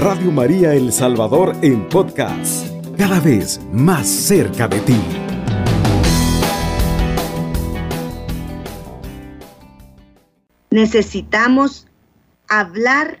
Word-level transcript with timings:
Radio 0.00 0.32
María 0.32 0.72
El 0.72 0.94
Salvador 0.94 1.54
en 1.60 1.86
podcast, 1.86 2.66
cada 2.96 3.20
vez 3.20 3.60
más 3.70 4.08
cerca 4.08 4.66
de 4.66 4.80
ti. 4.80 4.98
Necesitamos 10.70 11.86
hablar 12.48 13.20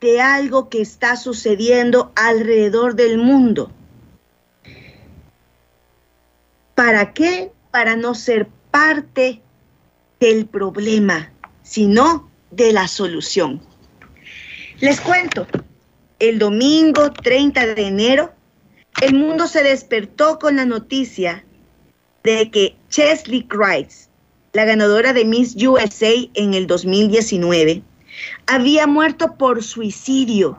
de 0.00 0.22
algo 0.22 0.70
que 0.70 0.80
está 0.80 1.16
sucediendo 1.16 2.12
alrededor 2.16 2.94
del 2.94 3.18
mundo. 3.18 3.70
¿Para 6.74 7.12
qué? 7.12 7.52
Para 7.70 7.96
no 7.96 8.14
ser 8.14 8.48
parte 8.70 9.42
del 10.18 10.46
problema, 10.46 11.30
sino 11.62 12.30
de 12.50 12.72
la 12.72 12.88
solución. 12.88 13.60
Les 14.78 14.98
cuento, 14.98 15.46
el 16.20 16.38
domingo 16.38 17.10
30 17.10 17.74
de 17.74 17.86
enero, 17.86 18.32
el 19.00 19.14
mundo 19.14 19.48
se 19.48 19.62
despertó 19.62 20.38
con 20.38 20.56
la 20.56 20.66
noticia 20.66 21.44
de 22.22 22.50
que 22.50 22.76
Chesley 22.90 23.44
Christ, 23.44 24.10
la 24.52 24.66
ganadora 24.66 25.14
de 25.14 25.24
Miss 25.24 25.56
USA 25.56 26.12
en 26.34 26.52
el 26.52 26.66
2019, 26.66 27.82
había 28.46 28.86
muerto 28.86 29.36
por 29.36 29.62
suicidio. 29.62 30.58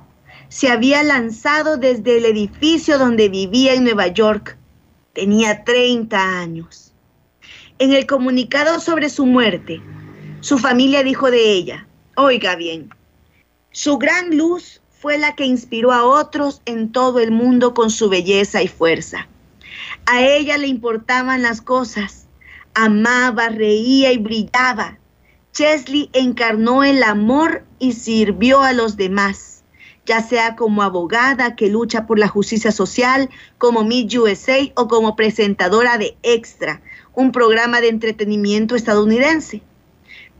Se 0.49 0.69
había 0.69 1.03
lanzado 1.03 1.77
desde 1.77 2.17
el 2.17 2.25
edificio 2.25 2.97
donde 2.97 3.29
vivía 3.29 3.73
en 3.73 3.83
Nueva 3.83 4.07
York. 4.07 4.57
Tenía 5.13 5.63
30 5.63 6.39
años. 6.39 6.91
En 7.77 7.93
el 7.93 8.07
comunicado 8.07 8.79
sobre 8.79 9.09
su 9.09 9.27
muerte, 9.27 9.79
su 10.39 10.57
familia 10.57 11.03
dijo 11.03 11.29
de 11.29 11.51
ella, 11.51 11.87
oiga 12.15 12.55
bien, 12.55 12.89
su 13.71 13.97
gran 13.99 14.35
luz 14.35 14.80
fue 15.01 15.17
la 15.17 15.33
que 15.33 15.45
inspiró 15.45 15.91
a 15.91 16.05
otros 16.05 16.61
en 16.65 16.91
todo 16.91 17.19
el 17.19 17.31
mundo 17.31 17.73
con 17.73 17.89
su 17.89 18.07
belleza 18.07 18.61
y 18.61 18.67
fuerza. 18.67 19.27
A 20.05 20.21
ella 20.21 20.59
le 20.59 20.67
importaban 20.67 21.41
las 21.41 21.59
cosas, 21.59 22.27
amaba, 22.75 23.49
reía 23.49 24.11
y 24.11 24.19
brillaba. 24.19 24.99
Chesley 25.53 26.11
encarnó 26.13 26.83
el 26.83 27.01
amor 27.01 27.65
y 27.79 27.93
sirvió 27.93 28.61
a 28.61 28.73
los 28.73 28.95
demás, 28.95 29.63
ya 30.05 30.21
sea 30.21 30.55
como 30.55 30.83
abogada 30.83 31.55
que 31.55 31.71
lucha 31.71 32.05
por 32.05 32.19
la 32.19 32.27
justicia 32.27 32.71
social, 32.71 33.27
como 33.57 33.83
Miss 33.83 34.15
USA 34.15 34.59
o 34.75 34.87
como 34.87 35.15
presentadora 35.15 35.97
de 35.97 36.15
Extra, 36.21 36.79
un 37.15 37.31
programa 37.31 37.81
de 37.81 37.89
entretenimiento 37.89 38.75
estadounidense. 38.75 39.63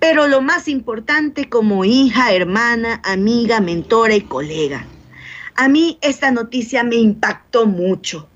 Pero 0.02 0.28
lo 0.28 0.42
más 0.42 0.68
importante 0.68 1.48
como 1.48 1.86
hija, 1.86 2.34
hermana, 2.34 3.04
amiga, 3.06 3.62
mentora 3.62 4.16
y 4.16 4.22
colega. 4.22 4.88
A 5.56 5.70
mí 5.70 6.00
esta 6.02 6.32
noticia 6.32 6.84
me 6.84 6.96
impactó 6.96 7.68
mucho, 7.68 8.28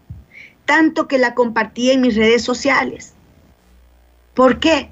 tanto 0.65 1.07
que 1.07 1.17
la 1.17 1.33
compartí 1.33 1.89
en 1.89 2.01
mis 2.01 2.15
redes 2.15 2.43
sociales. 2.43 3.13
¿Por 4.35 4.59
qué? 4.59 4.91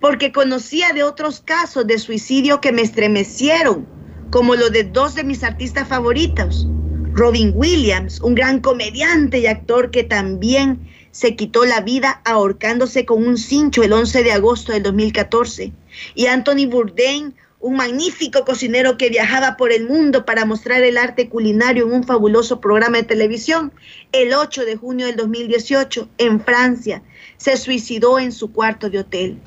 Porque 0.00 0.32
conocía 0.32 0.94
de 0.94 1.02
otros 1.02 1.40
casos 1.40 1.86
de 1.86 1.98
suicidio 1.98 2.62
que 2.62 2.72
me 2.72 2.80
estremecieron, 2.80 3.86
como 4.30 4.54
lo 4.54 4.70
de 4.70 4.84
dos 4.84 5.16
de 5.16 5.24
mis 5.24 5.44
artistas 5.44 5.86
favoritos. 5.86 6.66
Robin 7.12 7.52
Williams, 7.54 8.22
un 8.22 8.34
gran 8.34 8.60
comediante 8.60 9.40
y 9.40 9.48
actor 9.48 9.90
que 9.90 10.02
también 10.02 10.88
se 11.16 11.34
quitó 11.34 11.64
la 11.64 11.80
vida 11.80 12.20
ahorcándose 12.26 13.06
con 13.06 13.26
un 13.26 13.38
cincho 13.38 13.82
el 13.82 13.94
11 13.94 14.22
de 14.22 14.32
agosto 14.32 14.72
del 14.72 14.82
2014. 14.82 15.72
Y 16.14 16.26
Anthony 16.26 16.66
Bourdain, 16.68 17.34
un 17.58 17.76
magnífico 17.76 18.44
cocinero 18.44 18.98
que 18.98 19.08
viajaba 19.08 19.56
por 19.56 19.72
el 19.72 19.88
mundo 19.88 20.26
para 20.26 20.44
mostrar 20.44 20.82
el 20.82 20.98
arte 20.98 21.30
culinario 21.30 21.86
en 21.86 21.94
un 21.94 22.04
fabuloso 22.04 22.60
programa 22.60 22.98
de 22.98 23.04
televisión, 23.04 23.72
el 24.12 24.34
8 24.34 24.66
de 24.66 24.76
junio 24.76 25.06
del 25.06 25.16
2018, 25.16 26.06
en 26.18 26.38
Francia, 26.38 27.02
se 27.38 27.56
suicidó 27.56 28.18
en 28.18 28.30
su 28.30 28.52
cuarto 28.52 28.90
de 28.90 28.98
hotel. 28.98 29.38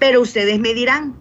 Pero 0.00 0.20
ustedes 0.20 0.58
me 0.58 0.74
dirán, 0.74 1.14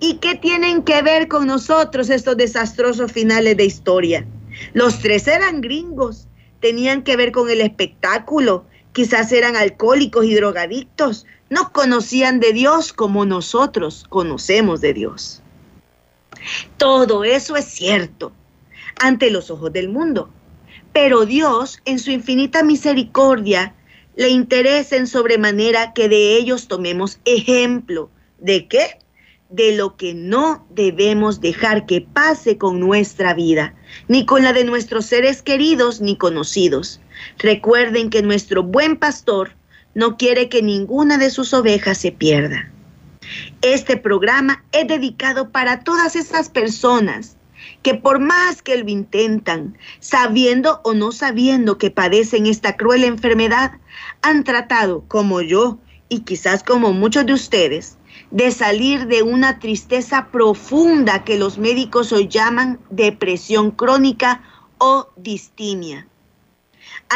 ¿y 0.00 0.14
qué 0.14 0.34
tienen 0.34 0.82
que 0.82 1.02
ver 1.02 1.28
con 1.28 1.46
nosotros 1.46 2.10
estos 2.10 2.36
desastrosos 2.36 3.12
finales 3.12 3.56
de 3.56 3.64
historia? 3.64 4.26
Los 4.72 4.98
tres 4.98 5.28
eran 5.28 5.60
gringos, 5.60 6.26
tenían 6.58 7.04
que 7.04 7.16
ver 7.16 7.30
con 7.30 7.48
el 7.48 7.60
espectáculo, 7.60 8.64
quizás 8.94 9.32
eran 9.32 9.56
alcohólicos 9.56 10.24
y 10.24 10.34
drogadictos, 10.34 11.26
no 11.50 11.72
conocían 11.72 12.40
de 12.40 12.54
Dios 12.54 12.94
como 12.94 13.26
nosotros 13.26 14.06
conocemos 14.08 14.80
de 14.80 14.94
Dios. 14.94 15.42
Todo 16.78 17.24
eso 17.24 17.56
es 17.56 17.66
cierto 17.66 18.32
ante 19.00 19.30
los 19.30 19.50
ojos 19.50 19.72
del 19.72 19.88
mundo, 19.88 20.30
pero 20.92 21.26
Dios 21.26 21.80
en 21.84 21.98
su 21.98 22.10
infinita 22.12 22.62
misericordia 22.62 23.74
le 24.16 24.28
interesa 24.28 24.96
en 24.96 25.08
sobremanera 25.08 25.92
que 25.92 26.08
de 26.08 26.36
ellos 26.36 26.68
tomemos 26.68 27.18
ejemplo. 27.24 28.10
¿De 28.38 28.68
qué? 28.68 28.98
de 29.50 29.76
lo 29.76 29.96
que 29.96 30.14
no 30.14 30.66
debemos 30.70 31.40
dejar 31.40 31.86
que 31.86 32.00
pase 32.00 32.58
con 32.58 32.80
nuestra 32.80 33.34
vida, 33.34 33.74
ni 34.08 34.26
con 34.26 34.42
la 34.42 34.52
de 34.52 34.64
nuestros 34.64 35.06
seres 35.06 35.42
queridos 35.42 36.00
ni 36.00 36.16
conocidos. 36.16 37.00
Recuerden 37.38 38.10
que 38.10 38.22
nuestro 38.22 38.62
buen 38.62 38.96
pastor 38.96 39.52
no 39.94 40.16
quiere 40.16 40.48
que 40.48 40.62
ninguna 40.62 41.18
de 41.18 41.30
sus 41.30 41.54
ovejas 41.54 41.98
se 41.98 42.12
pierda. 42.12 42.70
Este 43.62 43.96
programa 43.96 44.64
es 44.72 44.86
dedicado 44.86 45.50
para 45.50 45.80
todas 45.80 46.16
esas 46.16 46.48
personas 46.48 47.36
que 47.82 47.94
por 47.94 48.18
más 48.18 48.62
que 48.62 48.76
lo 48.76 48.88
intentan, 48.88 49.76
sabiendo 50.00 50.80
o 50.84 50.94
no 50.94 51.12
sabiendo 51.12 51.78
que 51.78 51.90
padecen 51.90 52.46
esta 52.46 52.76
cruel 52.76 53.04
enfermedad, 53.04 53.72
han 54.22 54.44
tratado, 54.44 55.04
como 55.08 55.40
yo 55.40 55.78
y 56.08 56.20
quizás 56.20 56.62
como 56.62 56.92
muchos 56.92 57.26
de 57.26 57.32
ustedes, 57.32 57.96
de 58.30 58.50
salir 58.50 59.06
de 59.06 59.22
una 59.22 59.58
tristeza 59.58 60.28
profunda 60.30 61.24
que 61.24 61.38
los 61.38 61.58
médicos 61.58 62.12
hoy 62.12 62.28
llaman 62.28 62.80
depresión 62.90 63.70
crónica 63.70 64.42
o 64.78 65.08
distimia. 65.16 66.06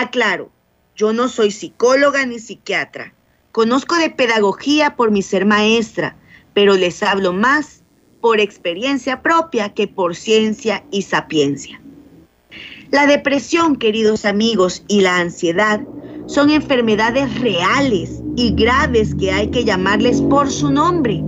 Aclaro, 0.01 0.53
yo 0.95 1.13
no 1.13 1.29
soy 1.29 1.51
psicóloga 1.51 2.25
ni 2.25 2.39
psiquiatra. 2.39 3.15
Conozco 3.51 3.97
de 3.97 4.11
pedagogía 4.11 4.95
por 4.95 5.11
mi 5.11 5.23
ser 5.23 5.45
maestra, 5.45 6.17
pero 6.55 6.77
les 6.77 7.03
hablo 7.03 7.33
más 7.33 7.83
por 8.21 8.39
experiencia 8.39 9.23
propia 9.23 9.75
que 9.75 9.89
por 9.89 10.15
ciencia 10.15 10.85
y 10.93 11.03
sapiencia. 11.03 11.81
La 12.93 13.09
depresión, 13.09 13.75
queridos 13.75 14.25
amigos, 14.25 14.85
y 14.87 15.01
la 15.01 15.19
ansiedad 15.19 15.81
son 16.27 16.51
enfermedades 16.51 17.41
reales 17.41 18.23
y 18.37 18.55
graves 18.55 19.17
que 19.17 19.33
hay 19.33 19.49
que 19.49 19.65
llamarles 19.65 20.23
por 20.23 20.49
su 20.49 20.71
nombre. 20.71 21.25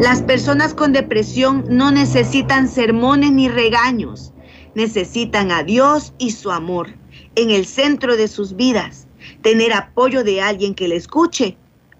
Las 0.00 0.22
personas 0.22 0.72
con 0.72 0.94
depresión 0.94 1.66
no 1.68 1.90
necesitan 1.90 2.68
sermones 2.68 3.32
ni 3.32 3.50
regaños, 3.50 4.32
necesitan 4.74 5.52
a 5.52 5.62
Dios 5.62 6.14
y 6.16 6.30
su 6.30 6.50
amor 6.50 6.94
en 7.34 7.50
el 7.50 7.66
centro 7.66 8.16
de 8.16 8.28
sus 8.28 8.56
vidas, 8.56 9.06
tener 9.42 9.72
apoyo 9.72 10.24
de 10.24 10.40
alguien 10.40 10.74
que 10.74 10.88
le 10.88 10.96
escuche. 10.96 11.56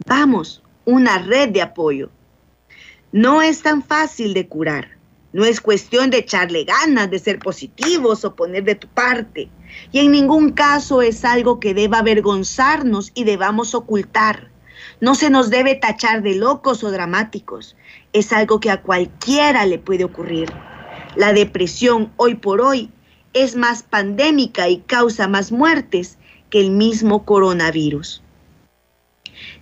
Vamos, 0.07 0.63
una 0.85 1.19
red 1.19 1.51
de 1.51 1.63
apoyo. 1.63 2.11
No 3.13 3.43
es 3.43 3.63
tan 3.63 3.83
fácil 3.83 4.35
de 4.35 4.49
curar. 4.49 4.99
No 5.33 5.45
es 5.45 5.61
cuestión 5.61 6.11
de 6.11 6.19
echarle 6.19 6.65
ganas, 6.65 7.11
de 7.11 7.19
ser 7.19 7.39
positivos 7.39 8.25
o 8.25 8.35
poner 8.35 8.65
de 8.65 8.75
tu 8.75 8.89
parte. 8.89 9.51
Y 9.93 10.01
en 10.01 10.13
ningún 10.13 10.53
caso 10.53 11.03
es 11.03 11.25
algo 11.25 11.61
que 11.61 11.75
deba 11.75 11.99
avergonzarnos 11.99 13.13
y 13.15 13.25
debamos 13.25 13.75
ocultar. 13.75 14.51
No 15.01 15.15
se 15.15 15.31
nos 15.31 15.51
debe 15.51 15.75
tachar 15.75 16.23
de 16.23 16.35
locos 16.35 16.83
o 16.83 16.91
dramáticos. 16.91 17.77
Es 18.13 18.33
algo 18.33 18.59
que 18.61 18.71
a 18.71 18.83
cualquiera 18.83 19.67
le 19.67 19.79
puede 19.79 20.05
ocurrir. 20.05 20.51
La 21.15 21.33
depresión 21.33 22.13
hoy 22.17 22.35
por 22.35 22.61
hoy 22.61 22.91
es 23.33 23.57
más 23.57 23.83
pandémica 23.83 24.69
y 24.69 24.79
causa 24.79 25.29
más 25.29 25.53
muertes 25.53 26.19
que 26.51 26.61
el 26.61 26.71
mismo 26.71 27.25
coronavirus. 27.25 28.23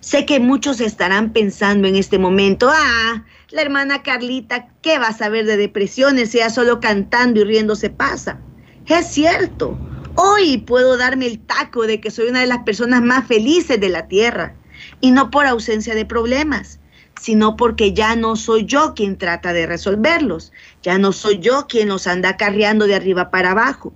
Sé 0.01 0.25
que 0.25 0.41
muchos 0.41 0.81
estarán 0.81 1.33
pensando 1.33 1.87
en 1.87 1.97
este 1.97 2.19
momento, 2.19 2.71
ah, 2.73 3.25
la 3.51 3.63
hermana 3.63 4.03
Carlita, 4.03 4.69
¿qué 4.83 4.99
va 4.99 5.09
a 5.09 5.17
saber 5.17 5.45
de 5.45 5.57
depresiones? 5.57 6.31
Sea 6.31 6.51
solo 6.51 6.81
cantando 6.81 7.41
y 7.41 7.45
riendo 7.45 7.77
se 7.77 7.91
pasa. 7.91 8.41
Es 8.87 9.09
cierto, 9.09 9.77
Hoy 10.19 10.57
puedo 10.57 10.97
darme 10.97 11.27
el 11.27 11.39
taco 11.39 11.87
de 11.87 12.01
que 12.01 12.11
soy 12.11 12.29
una 12.29 12.41
de 12.41 12.47
las 12.47 12.63
personas 12.65 13.03
más 13.03 13.27
felices 13.27 13.79
de 13.79 13.91
la 13.91 14.09
tierra. 14.09 14.55
Y 15.03 15.11
no 15.11 15.31
por 15.31 15.45
ausencia 15.45 15.95
de 15.95 16.07
problemas, 16.07 16.81
sino 17.21 17.57
porque 17.57 17.93
ya 17.93 18.17
no 18.17 18.37
soy 18.37 18.65
yo 18.67 18.95
quien 18.95 19.17
trata 19.17 19.53
de 19.53 19.67
resolverlos. 19.67 20.53
Ya 20.83 20.99
no 20.99 21.13
soy 21.13 21.39
yo 21.39 21.67
quien 21.69 21.89
los 21.89 22.07
anda 22.07 22.37
carreando 22.37 22.87
de 22.87 22.95
arriba 22.95 23.31
para 23.31 23.53
abajo. 23.53 23.93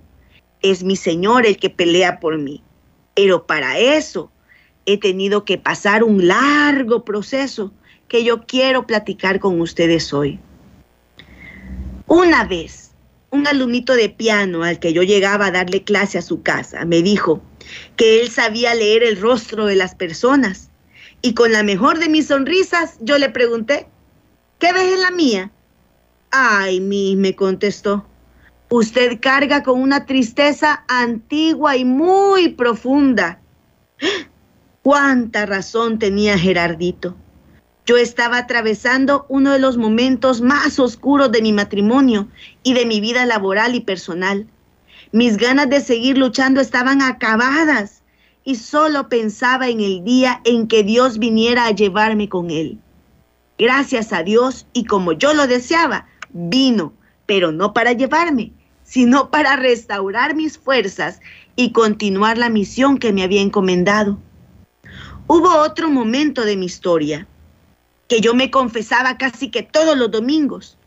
Es 0.61 0.83
mi 0.83 0.95
Señor 0.95 1.45
el 1.45 1.57
que 1.57 1.69
pelea 1.69 2.19
por 2.19 2.37
mí. 2.37 2.63
Pero 3.15 3.45
para 3.45 3.77
eso 3.77 4.31
he 4.85 4.97
tenido 4.97 5.45
que 5.45 5.57
pasar 5.57 6.03
un 6.03 6.27
largo 6.27 7.05
proceso 7.05 7.71
que 8.07 8.23
yo 8.23 8.45
quiero 8.45 8.87
platicar 8.87 9.39
con 9.39 9.61
ustedes 9.61 10.13
hoy. 10.13 10.39
Una 12.07 12.43
vez 12.43 12.91
un 13.29 13.47
alumnito 13.47 13.93
de 13.93 14.09
piano 14.09 14.63
al 14.63 14.79
que 14.79 14.91
yo 14.91 15.03
llegaba 15.03 15.45
a 15.45 15.51
darle 15.51 15.83
clase 15.83 16.17
a 16.17 16.21
su 16.21 16.41
casa 16.43 16.83
me 16.83 17.01
dijo 17.01 17.41
que 17.95 18.21
él 18.21 18.29
sabía 18.29 18.75
leer 18.75 19.03
el 19.03 19.19
rostro 19.19 19.65
de 19.65 19.75
las 19.75 19.95
personas. 19.95 20.70
Y 21.21 21.33
con 21.33 21.51
la 21.51 21.63
mejor 21.63 21.99
de 21.99 22.09
mis 22.09 22.27
sonrisas 22.27 22.97
yo 22.99 23.17
le 23.17 23.29
pregunté, 23.29 23.87
¿qué 24.59 24.73
ves 24.73 24.93
en 24.93 25.01
la 25.01 25.11
mía? 25.11 25.51
Ay, 26.31 26.79
mi, 26.79 27.15
me 27.15 27.35
contestó, 27.35 28.05
usted 28.69 29.19
carga 29.21 29.61
con 29.63 29.81
una 29.81 30.05
tristeza 30.05 30.83
antigua 30.87 31.77
y 31.77 31.85
muy 31.85 32.49
profunda. 32.49 33.39
Cuánta 34.81 35.45
razón 35.45 35.99
tenía 35.99 36.39
Gerardito. 36.39 37.15
Yo 37.85 37.97
estaba 37.97 38.37
atravesando 38.37 39.25
uno 39.27 39.51
de 39.51 39.59
los 39.59 39.77
momentos 39.77 40.41
más 40.41 40.79
oscuros 40.79 41.31
de 41.31 41.41
mi 41.41 41.51
matrimonio 41.51 42.27
y 42.63 42.73
de 42.73 42.85
mi 42.85 42.99
vida 42.99 43.25
laboral 43.25 43.75
y 43.75 43.81
personal. 43.81 44.47
Mis 45.11 45.37
ganas 45.37 45.69
de 45.69 45.81
seguir 45.81 46.17
luchando 46.17 46.61
estaban 46.61 47.01
acabadas 47.01 48.00
y 48.43 48.55
solo 48.55 49.09
pensaba 49.09 49.69
en 49.69 49.81
el 49.81 50.03
día 50.03 50.41
en 50.45 50.67
que 50.67 50.83
Dios 50.83 51.19
viniera 51.19 51.65
a 51.65 51.71
llevarme 51.71 52.29
con 52.29 52.49
él. 52.49 52.79
Gracias 53.57 54.11
a 54.13 54.23
Dios 54.23 54.65
y 54.73 54.85
como 54.85 55.13
yo 55.13 55.33
lo 55.33 55.47
deseaba, 55.47 56.07
vino, 56.31 56.93
pero 57.25 57.51
no 57.51 57.73
para 57.73 57.93
llevarme, 57.93 58.51
sino 58.83 59.29
para 59.29 59.55
restaurar 59.55 60.35
mis 60.35 60.57
fuerzas 60.57 61.19
y 61.55 61.71
continuar 61.71 62.37
la 62.37 62.49
misión 62.49 62.97
que 62.97 63.13
me 63.13 63.23
había 63.23 63.41
encomendado. 63.41 64.17
Hubo 65.27 65.49
otro 65.59 65.89
momento 65.89 66.43
de 66.43 66.57
mi 66.57 66.65
historia 66.65 67.27
que 68.07 68.19
yo 68.19 68.33
me 68.33 68.51
confesaba 68.51 69.17
casi 69.17 69.49
que 69.49 69.63
todos 69.63 69.97
los 69.97 70.11
domingos, 70.11 70.77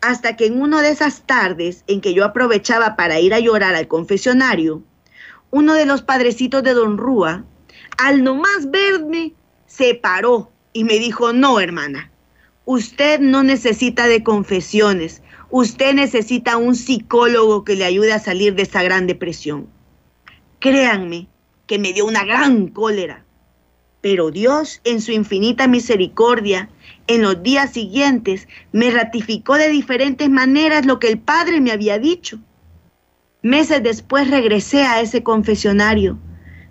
hasta 0.00 0.36
que 0.36 0.46
en 0.46 0.62
una 0.62 0.80
de 0.80 0.90
esas 0.90 1.22
tardes 1.26 1.84
en 1.86 2.00
que 2.00 2.14
yo 2.14 2.24
aprovechaba 2.24 2.96
para 2.96 3.20
ir 3.20 3.34
a 3.34 3.40
llorar 3.40 3.74
al 3.74 3.88
confesionario, 3.88 4.82
uno 5.54 5.74
de 5.74 5.86
los 5.86 6.02
padrecitos 6.02 6.64
de 6.64 6.74
Don 6.74 6.98
Rúa, 6.98 7.44
al 7.96 8.24
nomás 8.24 8.72
verme, 8.72 9.34
se 9.66 9.94
paró 9.94 10.50
y 10.72 10.82
me 10.82 10.98
dijo, 10.98 11.32
no, 11.32 11.60
hermana, 11.60 12.10
usted 12.64 13.20
no 13.20 13.44
necesita 13.44 14.08
de 14.08 14.24
confesiones, 14.24 15.22
usted 15.50 15.94
necesita 15.94 16.56
un 16.56 16.74
psicólogo 16.74 17.62
que 17.62 17.76
le 17.76 17.84
ayude 17.84 18.12
a 18.12 18.18
salir 18.18 18.56
de 18.56 18.62
esa 18.62 18.82
gran 18.82 19.06
depresión. 19.06 19.68
Créanme 20.58 21.28
que 21.68 21.78
me 21.78 21.92
dio 21.92 22.04
una 22.04 22.24
gran 22.24 22.66
cólera 22.66 23.24
pero 24.04 24.30
Dios, 24.30 24.82
en 24.84 25.00
su 25.00 25.12
infinita 25.12 25.66
misericordia, 25.66 26.68
en 27.06 27.22
los 27.22 27.42
días 27.42 27.72
siguientes, 27.72 28.48
me 28.70 28.90
ratificó 28.90 29.54
de 29.54 29.70
diferentes 29.70 30.28
maneras 30.28 30.84
lo 30.84 30.98
que 30.98 31.08
el 31.08 31.18
Padre 31.18 31.62
me 31.62 31.72
había 31.72 31.98
dicho. 31.98 32.38
Meses 33.44 33.82
después 33.82 34.30
regresé 34.30 34.84
a 34.84 35.02
ese 35.02 35.22
confesionario, 35.22 36.18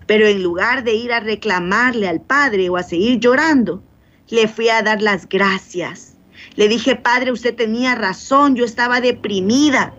pero 0.08 0.26
en 0.26 0.42
lugar 0.42 0.82
de 0.82 0.92
ir 0.94 1.12
a 1.12 1.20
reclamarle 1.20 2.08
al 2.08 2.20
Padre 2.20 2.68
o 2.68 2.76
a 2.76 2.82
seguir 2.82 3.20
llorando, 3.20 3.80
le 4.28 4.48
fui 4.48 4.68
a 4.70 4.82
dar 4.82 5.00
las 5.00 5.28
gracias. 5.28 6.16
Le 6.56 6.66
dije, 6.66 6.96
Padre, 6.96 7.30
usted 7.30 7.54
tenía 7.54 7.94
razón, 7.94 8.56
yo 8.56 8.64
estaba 8.64 9.00
deprimida. 9.00 9.94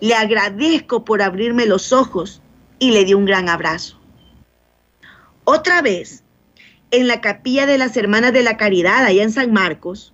Le 0.00 0.14
agradezco 0.14 1.04
por 1.04 1.22
abrirme 1.22 1.64
los 1.64 1.92
ojos 1.92 2.42
y 2.80 2.90
le 2.90 3.04
di 3.04 3.14
un 3.14 3.24
gran 3.24 3.48
abrazo. 3.48 4.00
Otra 5.44 5.80
vez 5.80 6.24
en 6.90 7.06
la 7.06 7.20
capilla 7.20 7.66
de 7.66 7.78
las 7.78 7.96
Hermanas 7.96 8.32
de 8.32 8.42
la 8.42 8.56
Caridad, 8.56 9.04
allá 9.04 9.22
en 9.22 9.30
San 9.30 9.52
Marcos, 9.52 10.12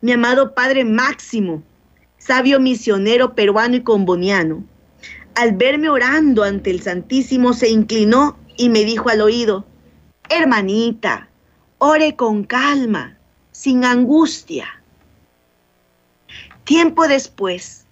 mi 0.00 0.12
amado 0.12 0.54
Padre 0.54 0.84
Máximo, 0.84 1.64
sabio 2.18 2.60
misionero 2.60 3.34
peruano 3.34 3.74
y 3.74 3.82
comboniano, 3.82 4.62
al 5.34 5.52
verme 5.52 5.88
orando 5.88 6.42
ante 6.44 6.70
el 6.70 6.80
Santísimo, 6.82 7.52
se 7.52 7.68
inclinó 7.68 8.38
y 8.56 8.68
me 8.68 8.84
dijo 8.84 9.08
al 9.08 9.20
oído, 9.20 9.64
hermanita, 10.28 11.28
ore 11.78 12.16
con 12.16 12.44
calma, 12.44 13.18
sin 13.50 13.84
angustia. 13.84 14.66
Tiempo 16.64 17.08
después, 17.08 17.84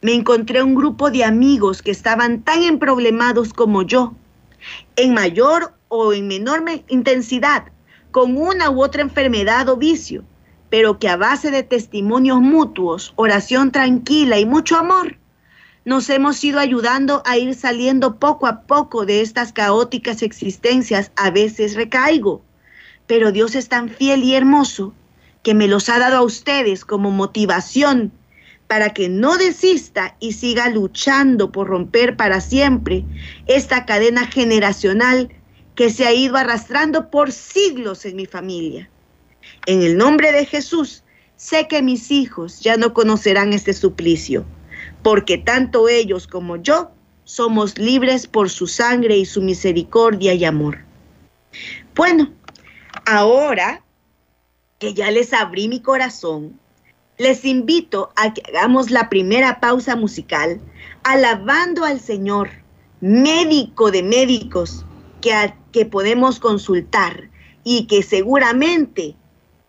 me 0.00 0.14
encontré 0.14 0.62
un 0.62 0.74
grupo 0.74 1.10
de 1.10 1.24
amigos 1.24 1.82
que 1.82 1.90
estaban 1.90 2.42
tan 2.42 2.62
emproblemados 2.62 3.52
como 3.52 3.82
yo, 3.82 4.14
en 4.96 5.14
mayor 5.14 5.74
o 5.88 6.12
en 6.12 6.26
menor 6.26 6.64
intensidad 6.88 7.64
con 8.10 8.36
una 8.36 8.70
u 8.70 8.82
otra 8.82 9.02
enfermedad 9.02 9.68
o 9.68 9.76
vicio, 9.76 10.24
pero 10.70 10.98
que 10.98 11.08
a 11.08 11.16
base 11.16 11.50
de 11.50 11.62
testimonios 11.62 12.40
mutuos, 12.40 13.12
oración 13.16 13.70
tranquila 13.70 14.38
y 14.38 14.46
mucho 14.46 14.76
amor, 14.76 15.17
nos 15.88 16.10
hemos 16.10 16.44
ido 16.44 16.60
ayudando 16.60 17.22
a 17.24 17.38
ir 17.38 17.54
saliendo 17.54 18.18
poco 18.18 18.46
a 18.46 18.60
poco 18.60 19.06
de 19.06 19.22
estas 19.22 19.54
caóticas 19.54 20.20
existencias. 20.20 21.12
A 21.16 21.30
veces 21.30 21.76
recaigo, 21.76 22.42
pero 23.06 23.32
Dios 23.32 23.54
es 23.54 23.70
tan 23.70 23.88
fiel 23.88 24.22
y 24.22 24.34
hermoso 24.34 24.92
que 25.42 25.54
me 25.54 25.66
los 25.66 25.88
ha 25.88 25.98
dado 25.98 26.18
a 26.18 26.22
ustedes 26.22 26.84
como 26.84 27.10
motivación 27.10 28.12
para 28.66 28.92
que 28.92 29.08
no 29.08 29.38
desista 29.38 30.14
y 30.20 30.32
siga 30.32 30.68
luchando 30.68 31.52
por 31.52 31.68
romper 31.68 32.18
para 32.18 32.42
siempre 32.42 33.06
esta 33.46 33.86
cadena 33.86 34.26
generacional 34.26 35.30
que 35.74 35.88
se 35.88 36.04
ha 36.04 36.12
ido 36.12 36.36
arrastrando 36.36 37.08
por 37.08 37.32
siglos 37.32 38.04
en 38.04 38.16
mi 38.16 38.26
familia. 38.26 38.90
En 39.64 39.80
el 39.80 39.96
nombre 39.96 40.32
de 40.32 40.44
Jesús, 40.44 41.02
sé 41.36 41.66
que 41.66 41.80
mis 41.80 42.10
hijos 42.10 42.60
ya 42.60 42.76
no 42.76 42.92
conocerán 42.92 43.54
este 43.54 43.72
suplicio, 43.72 44.44
porque 45.02 45.38
tanto 45.38 45.88
ellos 45.88 46.26
como 46.26 46.56
yo 46.56 46.90
somos 47.24 47.78
libres 47.78 48.26
por 48.26 48.50
su 48.50 48.66
sangre 48.66 49.16
y 49.16 49.26
su 49.26 49.42
misericordia 49.42 50.34
y 50.34 50.44
amor. 50.44 50.78
Bueno, 51.94 52.32
ahora 53.06 53.82
que 54.78 54.94
ya 54.94 55.10
les 55.10 55.32
abrí 55.32 55.68
mi 55.68 55.80
corazón, 55.80 56.58
les 57.18 57.44
invito 57.44 58.10
a 58.16 58.32
que 58.32 58.42
hagamos 58.48 58.90
la 58.90 59.08
primera 59.08 59.60
pausa 59.60 59.96
musical 59.96 60.60
alabando 61.02 61.84
al 61.84 62.00
Señor, 62.00 62.50
médico 63.00 63.90
de 63.90 64.02
médicos, 64.02 64.84
que, 65.20 65.52
que 65.72 65.84
podemos 65.84 66.38
consultar 66.38 67.28
y 67.64 67.86
que 67.86 68.02
seguramente 68.02 69.16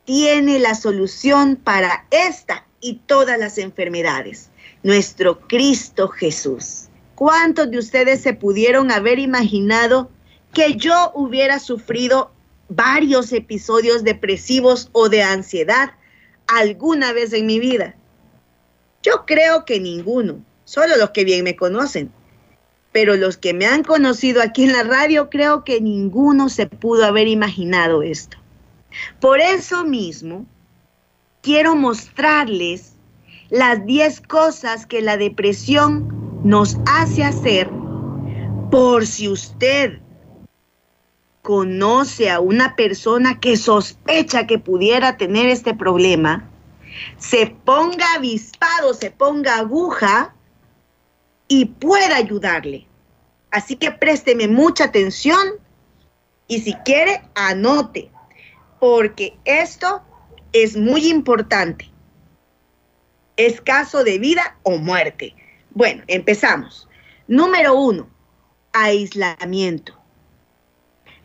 tiene 0.05 0.59
la 0.59 0.75
solución 0.75 1.55
para 1.55 2.05
esta 2.11 2.65
y 2.81 2.95
todas 3.05 3.37
las 3.37 3.57
enfermedades, 3.57 4.49
nuestro 4.83 5.39
Cristo 5.47 6.07
Jesús. 6.07 6.87
¿Cuántos 7.15 7.69
de 7.69 7.77
ustedes 7.77 8.21
se 8.21 8.33
pudieron 8.33 8.91
haber 8.91 9.19
imaginado 9.19 10.09
que 10.53 10.75
yo 10.75 11.11
hubiera 11.13 11.59
sufrido 11.59 12.31
varios 12.69 13.33
episodios 13.33 14.03
depresivos 14.03 14.89
o 14.93 15.09
de 15.09 15.23
ansiedad 15.23 15.91
alguna 16.47 17.13
vez 17.13 17.33
en 17.33 17.45
mi 17.45 17.59
vida? 17.59 17.95
Yo 19.03 19.25
creo 19.25 19.65
que 19.65 19.79
ninguno, 19.79 20.43
solo 20.65 20.97
los 20.97 21.11
que 21.11 21.23
bien 21.23 21.43
me 21.43 21.55
conocen 21.55 22.11
pero 22.91 23.15
los 23.15 23.37
que 23.37 23.53
me 23.53 23.65
han 23.65 23.83
conocido 23.83 24.41
aquí 24.41 24.63
en 24.63 24.73
la 24.73 24.83
radio 24.83 25.29
creo 25.29 25.63
que 25.63 25.81
ninguno 25.81 26.49
se 26.49 26.65
pudo 26.65 27.05
haber 27.05 27.27
imaginado 27.27 28.01
esto. 28.01 28.37
Por 29.19 29.39
eso 29.39 29.83
mismo, 29.85 30.45
quiero 31.41 31.75
mostrarles 31.75 32.93
las 33.49 33.85
10 33.85 34.21
cosas 34.21 34.85
que 34.85 35.01
la 35.01 35.17
depresión 35.17 36.41
nos 36.43 36.77
hace 36.85 37.23
hacer 37.23 37.69
por 38.71 39.07
si 39.07 39.27
usted 39.27 39.99
conoce 41.41 42.29
a 42.29 42.39
una 42.39 42.75
persona 42.75 43.39
que 43.39 43.57
sospecha 43.57 44.45
que 44.45 44.59
pudiera 44.59 45.17
tener 45.17 45.47
este 45.47 45.73
problema, 45.73 46.47
se 47.17 47.47
ponga 47.47 48.05
avispado, 48.15 48.93
se 48.93 49.09
ponga 49.09 49.57
aguja 49.57 50.35
y 51.47 51.65
pueda 51.65 52.17
ayudarle. 52.17 52.85
Así 53.51 53.75
que 53.75 53.91
présteme 53.91 54.47
mucha 54.47 54.85
atención 54.85 55.39
y 56.47 56.61
si 56.61 56.73
quiere, 56.85 57.23
anote, 57.33 58.11
porque 58.79 59.37
esto 59.45 60.03
es 60.53 60.77
muy 60.77 61.07
importante. 61.07 61.88
Es 63.39 63.61
caso 63.61 64.03
de 64.03 64.19
vida 64.19 64.57
o 64.63 64.79
muerte. 64.79 65.33
Bueno, 65.69 66.03
empezamos. 66.07 66.89
Número 67.29 67.73
uno, 67.73 68.09
aislamiento. 68.73 69.97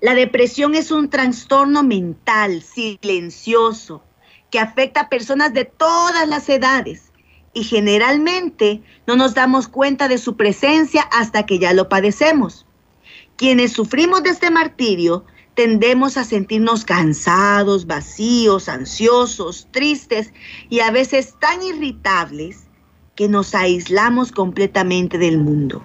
La 0.00 0.14
depresión 0.14 0.76
es 0.76 0.92
un 0.92 1.10
trastorno 1.10 1.82
mental 1.82 2.62
silencioso 2.62 4.04
que 4.52 4.60
afecta 4.60 5.00
a 5.00 5.08
personas 5.08 5.54
de 5.54 5.64
todas 5.64 6.28
las 6.28 6.48
edades 6.48 7.10
y 7.52 7.64
generalmente 7.64 8.80
no 9.08 9.16
nos 9.16 9.34
damos 9.34 9.66
cuenta 9.66 10.06
de 10.06 10.18
su 10.18 10.36
presencia 10.36 11.02
hasta 11.10 11.46
que 11.46 11.58
ya 11.58 11.72
lo 11.72 11.88
padecemos. 11.88 12.64
Quienes 13.34 13.72
sufrimos 13.72 14.22
de 14.22 14.30
este 14.30 14.52
martirio 14.52 15.24
tendemos 15.54 16.16
a 16.16 16.24
sentirnos 16.24 16.84
cansados, 16.84 17.86
vacíos, 17.86 18.68
ansiosos, 18.68 19.68
tristes 19.70 20.32
y 20.68 20.80
a 20.80 20.90
veces 20.90 21.34
tan 21.40 21.62
irritables 21.62 22.64
que 23.14 23.28
nos 23.28 23.54
aislamos 23.54 24.32
completamente 24.32 25.18
del 25.18 25.38
mundo. 25.38 25.82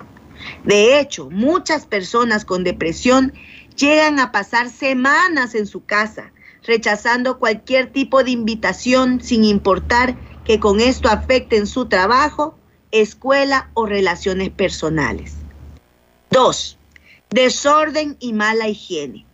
De 0.63 0.99
hecho, 0.99 1.29
muchas 1.29 1.85
personas 1.85 2.45
con 2.45 2.63
depresión 2.63 3.33
llegan 3.75 4.19
a 4.19 4.31
pasar 4.31 4.69
semanas 4.69 5.53
en 5.53 5.67
su 5.67 5.85
casa, 5.85 6.31
rechazando 6.63 7.39
cualquier 7.39 7.91
tipo 7.91 8.23
de 8.23 8.31
invitación 8.31 9.21
sin 9.21 9.43
importar 9.43 10.17
que 10.43 10.59
con 10.59 10.79
esto 10.79 11.09
afecten 11.09 11.67
su 11.67 11.85
trabajo, 11.85 12.57
escuela 12.91 13.69
o 13.75 13.85
relaciones 13.85 14.49
personales. 14.49 15.35
2. 16.31 16.77
Desorden 17.29 18.17
y 18.19 18.33
mala 18.33 18.67
higiene. 18.67 19.28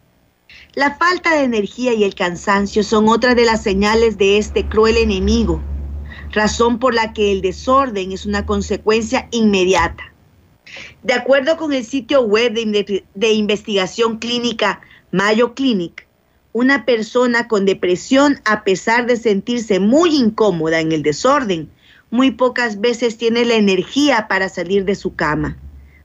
La 0.76 0.96
falta 0.96 1.34
de 1.34 1.46
energía 1.46 1.94
y 1.94 2.04
el 2.04 2.16
cansancio 2.16 2.84
son 2.84 3.08
otra 3.08 3.34
de 3.34 3.46
las 3.46 3.64
señales 3.64 4.18
de 4.18 4.38
este 4.38 4.68
cruel 4.68 4.98
enemigo, 4.98 5.62
razón 6.34 6.80
por 6.80 6.94
la 6.94 7.14
que 7.14 7.32
el 7.32 7.40
desorden 7.40 8.12
es 8.12 8.26
una 8.26 8.46
consecuencia 8.46 9.30
inmediata. 9.32 10.04
De 11.02 11.14
acuerdo 11.14 11.56
con 11.56 11.72
el 11.72 11.86
sitio 11.86 12.24
web 12.24 12.52
de, 12.54 13.32
investigación 13.32 14.18
clínica 14.18 14.82
Mayo 15.12 15.54
Clinic, 15.56 16.08
una 16.52 16.84
persona 16.84 17.48
con 17.48 17.66
depresión, 17.66 18.42
a 18.44 18.66
pesar 18.66 19.06
de 19.06 19.16
sentirse 19.16 19.80
muy 19.80 20.14
incómoda 20.14 20.82
en 20.82 20.92
el 20.92 21.04
desorden, 21.04 21.70
muy 22.10 22.32
pocas 22.32 22.82
veces 22.82 23.18
tiene 23.18 23.46
la 23.46 23.56
energía 23.56 24.28
para 24.28 24.50
salir 24.50 24.84
de 24.84 24.96
su 24.96 25.16
cama, 25.16 25.58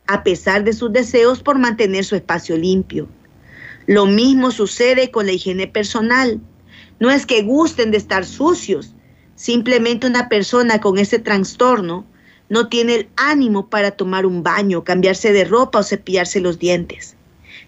a 0.07 0.23
pesar 0.23 0.63
de 0.63 0.75
sus 0.75 0.93
deseos 0.93 1.43
por 1.43 1.59
mantener 1.59 2.05
su 2.05 2.15
espacio 2.15 2.57
limpio. 2.57 3.09
Lo 3.91 4.07
mismo 4.07 4.53
sucede 4.53 5.11
con 5.11 5.27
la 5.27 5.33
higiene 5.33 5.67
personal. 5.67 6.41
No 7.01 7.11
es 7.11 7.27
que 7.27 7.43
gusten 7.43 7.91
de 7.91 7.97
estar 7.97 8.25
sucios, 8.25 8.95
simplemente 9.35 10.07
una 10.07 10.29
persona 10.29 10.81
con 10.81 10.97
ese 10.97 11.19
trastorno 11.19 12.07
no 12.49 12.69
tiene 12.69 12.95
el 12.95 13.09
ánimo 13.17 13.69
para 13.69 13.91
tomar 13.91 14.27
un 14.27 14.45
baño, 14.45 14.85
cambiarse 14.85 15.33
de 15.33 15.43
ropa 15.43 15.81
o 15.81 15.83
cepillarse 15.83 16.39
los 16.39 16.61
dientes. 16.61 17.17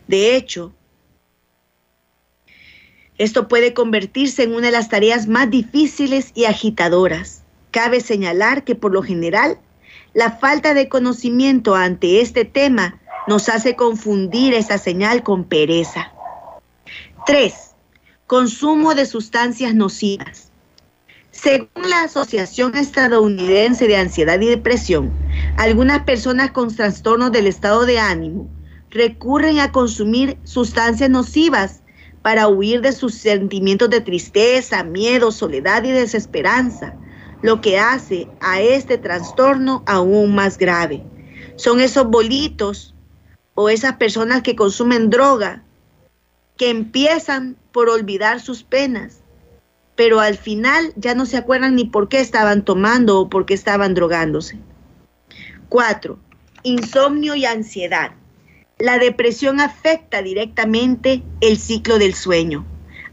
De 0.07 0.37
hecho, 0.37 0.73
esto 3.19 3.49
puede 3.49 3.75
convertirse 3.75 4.45
en 4.45 4.55
una 4.55 4.67
de 4.67 4.75
las 4.75 4.91
tareas 4.91 5.27
más 5.27 5.51
difíciles 5.51 6.31
y 6.37 6.45
agitadoras. 6.45 7.43
Cabe 7.73 7.99
señalar 7.99 8.63
que 8.63 8.77
por 8.77 8.93
lo 8.93 9.03
general, 9.03 9.59
la 10.15 10.31
falta 10.39 10.73
de 10.73 10.89
conocimiento 10.89 11.75
ante 11.75 12.21
este 12.21 12.45
tema 12.45 13.01
nos 13.27 13.49
hace 13.49 13.77
confundir 13.77 14.55
esa 14.55 14.79
señal 14.79 15.23
con 15.23 15.45
pereza. 15.45 16.13
3. 17.27 17.55
Consumo 18.27 18.95
de 18.95 19.07
sustancias 19.07 19.75
nocivas. 19.75 20.51
Según 21.31 21.89
la 21.89 22.03
Asociación 22.03 22.77
Estadounidense 22.77 23.87
de 23.87 23.97
Ansiedad 23.97 24.41
y 24.41 24.47
Depresión, 24.47 25.13
algunas 25.57 26.03
personas 26.03 26.51
con 26.51 26.75
trastornos 26.75 27.33
del 27.33 27.47
estado 27.47 27.87
de 27.87 27.99
ánimo 27.99 28.51
recurren 28.91 29.59
a 29.59 29.73
consumir 29.73 30.37
sustancias 30.45 31.09
nocivas 31.09 31.83
para 32.21 32.49
huir 32.49 32.83
de 32.83 32.93
sus 32.93 33.15
sentimientos 33.15 33.89
de 33.91 34.01
tristeza, 34.01 34.85
miedo, 34.85 35.33
soledad 35.33 35.85
y 35.85 35.91
desesperanza, 35.91 36.95
lo 37.41 37.61
que 37.61 37.79
hace 37.79 38.29
a 38.41 38.61
este 38.61 38.99
trastorno 38.99 39.83
aún 39.87 40.35
más 40.35 40.59
grave. 40.59 41.03
Son 41.57 41.81
esos 41.81 42.07
bolitos 42.07 42.92
o 43.55 43.69
esas 43.69 43.97
personas 43.97 44.43
que 44.43 44.57
consumen 44.57 45.11
droga 45.11 45.63
que 46.57 46.71
empiezan 46.71 47.57
por 47.73 47.89
olvidar 47.89 48.41
sus 48.41 48.63
penas 48.63 49.23
pero 49.95 50.21
al 50.21 50.37
final 50.37 50.93
ya 50.97 51.15
no 51.15 51.27
se 51.27 51.37
acuerdan 51.37 51.77
ni 51.77 51.85
por 51.85 52.09
qué 52.09 52.21
estaban 52.21 52.65
tomando 52.65 53.21
o 53.21 53.29
por 53.29 53.47
qué 53.47 53.55
estaban 53.55 53.95
drogándose. 53.95 54.59
4. 55.69 56.19
Insomnio 56.63 57.35
y 57.35 57.45
ansiedad. 57.45 58.13
La 58.79 58.99
depresión 58.99 59.61
afecta 59.61 60.23
directamente 60.23 61.23
el 61.41 61.59
ciclo 61.59 61.99
del 61.99 62.15
sueño. 62.15 62.67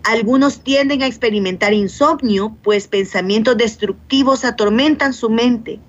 Algunos 0.03 0.63
tienden 0.63 1.03
a 1.03 1.07
experimentar 1.07 1.73
insomnio, 1.73 2.57
pues 2.63 2.87
pensamientos 2.87 3.57
destructivos 3.57 4.45
atormentan 4.45 5.13
su 5.13 5.29
mente, 5.29 5.79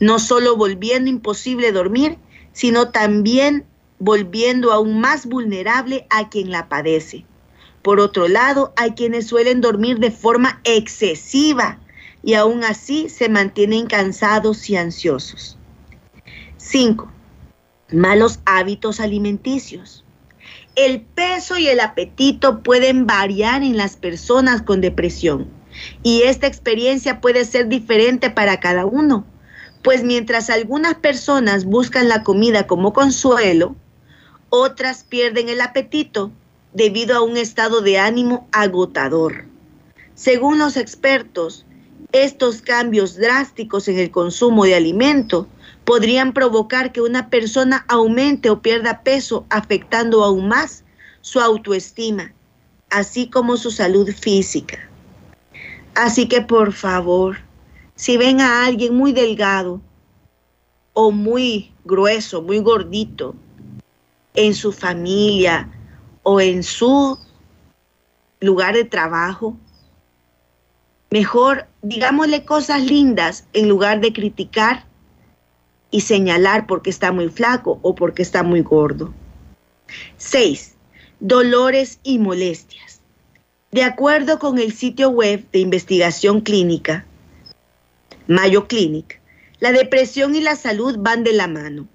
no 0.00 0.18
solo 0.18 0.56
volviendo 0.56 1.08
imposible 1.08 1.70
dormir, 1.70 2.18
sino 2.52 2.90
también 2.90 3.64
volviendo 4.04 4.72
aún 4.72 4.98
más 4.98 5.26
vulnerable 5.26 6.08
a 6.10 6.28
quien 6.28 6.50
la 6.50 6.68
padece. 6.68 7.24
Por 7.82 8.00
otro 8.00 8.26
lado, 8.26 8.72
hay 8.74 8.94
quienes 8.94 9.28
suelen 9.28 9.60
dormir 9.60 10.00
de 10.00 10.10
forma 10.10 10.60
excesiva 10.64 11.78
y 12.24 12.34
aún 12.34 12.64
así 12.64 13.08
se 13.08 13.28
mantienen 13.28 13.86
cansados 13.86 14.68
y 14.68 14.74
ansiosos. 14.74 15.56
5. 16.56 17.08
Malos 17.92 18.40
hábitos 18.44 18.98
alimenticios. 18.98 20.04
El 20.74 21.02
peso 21.02 21.56
y 21.56 21.68
el 21.68 21.78
apetito 21.78 22.64
pueden 22.64 23.06
variar 23.06 23.62
en 23.62 23.76
las 23.76 23.94
personas 23.96 24.62
con 24.62 24.80
depresión 24.80 25.46
y 26.02 26.22
esta 26.22 26.48
experiencia 26.48 27.20
puede 27.20 27.44
ser 27.44 27.68
diferente 27.68 28.30
para 28.30 28.58
cada 28.58 28.84
uno, 28.84 29.24
pues 29.84 30.02
mientras 30.02 30.50
algunas 30.50 30.94
personas 30.94 31.64
buscan 31.66 32.08
la 32.08 32.24
comida 32.24 32.66
como 32.66 32.92
consuelo, 32.92 33.76
otras 34.54 35.02
pierden 35.04 35.48
el 35.48 35.62
apetito 35.62 36.30
debido 36.74 37.16
a 37.16 37.22
un 37.22 37.38
estado 37.38 37.80
de 37.80 37.98
ánimo 37.98 38.46
agotador. 38.52 39.46
Según 40.14 40.58
los 40.58 40.76
expertos, 40.76 41.64
estos 42.12 42.60
cambios 42.60 43.16
drásticos 43.16 43.88
en 43.88 43.98
el 43.98 44.10
consumo 44.10 44.66
de 44.66 44.74
alimento 44.74 45.46
podrían 45.86 46.34
provocar 46.34 46.92
que 46.92 47.00
una 47.00 47.30
persona 47.30 47.86
aumente 47.88 48.50
o 48.50 48.60
pierda 48.60 49.02
peso, 49.02 49.46
afectando 49.48 50.22
aún 50.22 50.48
más 50.48 50.84
su 51.22 51.40
autoestima, 51.40 52.34
así 52.90 53.30
como 53.30 53.56
su 53.56 53.70
salud 53.70 54.10
física. 54.12 54.86
Así 55.94 56.28
que 56.28 56.42
por 56.42 56.74
favor, 56.74 57.38
si 57.94 58.18
ven 58.18 58.42
a 58.42 58.66
alguien 58.66 58.94
muy 58.94 59.14
delgado 59.14 59.80
o 60.92 61.10
muy 61.10 61.72
grueso, 61.86 62.42
muy 62.42 62.58
gordito, 62.58 63.34
en 64.34 64.54
su 64.54 64.72
familia, 64.72 65.68
o 66.22 66.40
en 66.40 66.62
su 66.62 67.18
lugar 68.40 68.74
de 68.74 68.84
trabajo. 68.84 69.56
Mejor 71.10 71.66
digámosle 71.82 72.44
cosas 72.44 72.82
lindas 72.82 73.46
en 73.52 73.68
lugar 73.68 74.00
de 74.00 74.12
criticar 74.12 74.86
y 75.90 76.02
señalar 76.02 76.66
porque 76.66 76.90
está 76.90 77.12
muy 77.12 77.28
flaco 77.28 77.78
o 77.82 77.94
porque 77.94 78.22
está 78.22 78.42
muy 78.42 78.62
gordo. 78.62 79.12
6. 80.16 80.74
Dolores 81.20 82.00
y 82.02 82.18
molestias. 82.18 83.00
De 83.70 83.84
acuerdo 83.84 84.38
con 84.38 84.58
el 84.58 84.72
sitio 84.72 85.10
web 85.10 85.46
de 85.50 85.58
investigación 85.58 86.40
clínica, 86.40 87.06
Mayo 88.26 88.66
Clinic, 88.68 89.20
la 89.60 89.72
depresión 89.72 90.34
y 90.34 90.40
la 90.40 90.56
salud 90.56 90.96
van 90.98 91.24
de 91.24 91.32
la 91.32 91.46
mano 91.46 91.88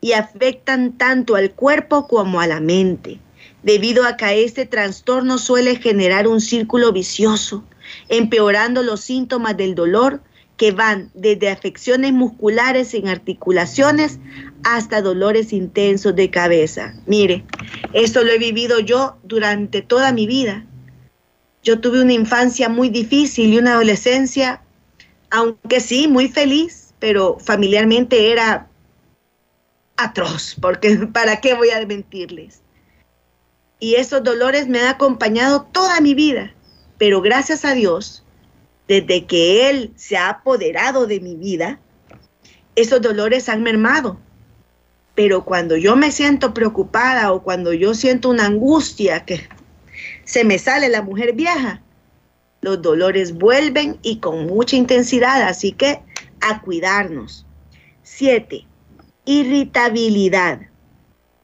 y 0.00 0.12
afectan 0.12 0.96
tanto 0.96 1.36
al 1.36 1.52
cuerpo 1.52 2.08
como 2.08 2.40
a 2.40 2.46
la 2.46 2.60
mente 2.60 3.20
debido 3.62 4.04
a 4.04 4.16
que 4.16 4.44
este 4.44 4.66
trastorno 4.66 5.38
suele 5.38 5.76
generar 5.76 6.26
un 6.26 6.40
círculo 6.40 6.92
vicioso, 6.92 7.64
empeorando 8.08 8.82
los 8.82 9.00
síntomas 9.00 9.56
del 9.56 9.74
dolor 9.74 10.22
que 10.56 10.72
van 10.72 11.10
desde 11.14 11.48
afecciones 11.48 12.12
musculares 12.12 12.92
en 12.94 13.08
articulaciones 13.08 14.18
hasta 14.62 15.00
dolores 15.00 15.52
intensos 15.52 16.14
de 16.14 16.30
cabeza. 16.30 16.94
Mire, 17.06 17.44
esto 17.94 18.22
lo 18.22 18.30
he 18.30 18.38
vivido 18.38 18.78
yo 18.78 19.16
durante 19.22 19.80
toda 19.80 20.12
mi 20.12 20.26
vida. 20.26 20.66
Yo 21.62 21.80
tuve 21.80 22.02
una 22.02 22.12
infancia 22.12 22.68
muy 22.68 22.90
difícil 22.90 23.52
y 23.52 23.58
una 23.58 23.72
adolescencia, 23.72 24.62
aunque 25.30 25.80
sí, 25.80 26.08
muy 26.08 26.28
feliz, 26.28 26.94
pero 26.98 27.38
familiarmente 27.38 28.30
era 28.30 28.69
atroz, 30.04 30.56
porque 30.60 30.96
¿para 31.12 31.40
qué 31.40 31.54
voy 31.54 31.70
a 31.70 31.84
mentirles? 31.86 32.62
y 33.80 33.94
esos 33.94 34.22
dolores 34.22 34.68
me 34.68 34.80
han 34.80 34.88
acompañado 34.88 35.62
toda 35.72 36.00
mi 36.00 36.14
vida. 36.14 36.52
Pero 36.98 37.22
gracias 37.22 37.64
a 37.64 37.72
Dios, 37.72 38.22
desde 38.86 39.24
que 39.24 39.70
Él 39.70 39.92
se 39.96 40.18
ha 40.18 40.28
apoderado 40.28 41.06
de 41.06 41.18
mi 41.18 41.34
vida, 41.34 41.80
esos 42.76 43.00
dolores 43.00 43.48
han 43.48 43.62
mermado. 43.62 44.20
Pero 45.14 45.44
cuando 45.44 45.76
yo 45.76 45.96
me 45.96 46.12
siento 46.12 46.54
preocupada 46.54 47.32
o 47.32 47.42
cuando 47.42 47.72
yo 47.72 47.94
siento 47.94 48.28
una 48.28 48.46
angustia 48.46 49.24
que 49.24 49.48
se 50.24 50.44
me 50.44 50.58
sale 50.58 50.88
la 50.90 51.02
mujer 51.02 51.32
vieja, 51.32 51.82
los 52.60 52.82
dolores 52.82 53.32
vuelven 53.32 53.98
y 54.02 54.18
con 54.18 54.46
mucha 54.46 54.76
intensidad. 54.76 55.42
Así 55.42 55.72
que 55.72 56.02
a 56.42 56.60
cuidarnos. 56.60 57.46
Siete, 58.02 58.66
irritabilidad. 59.30 60.60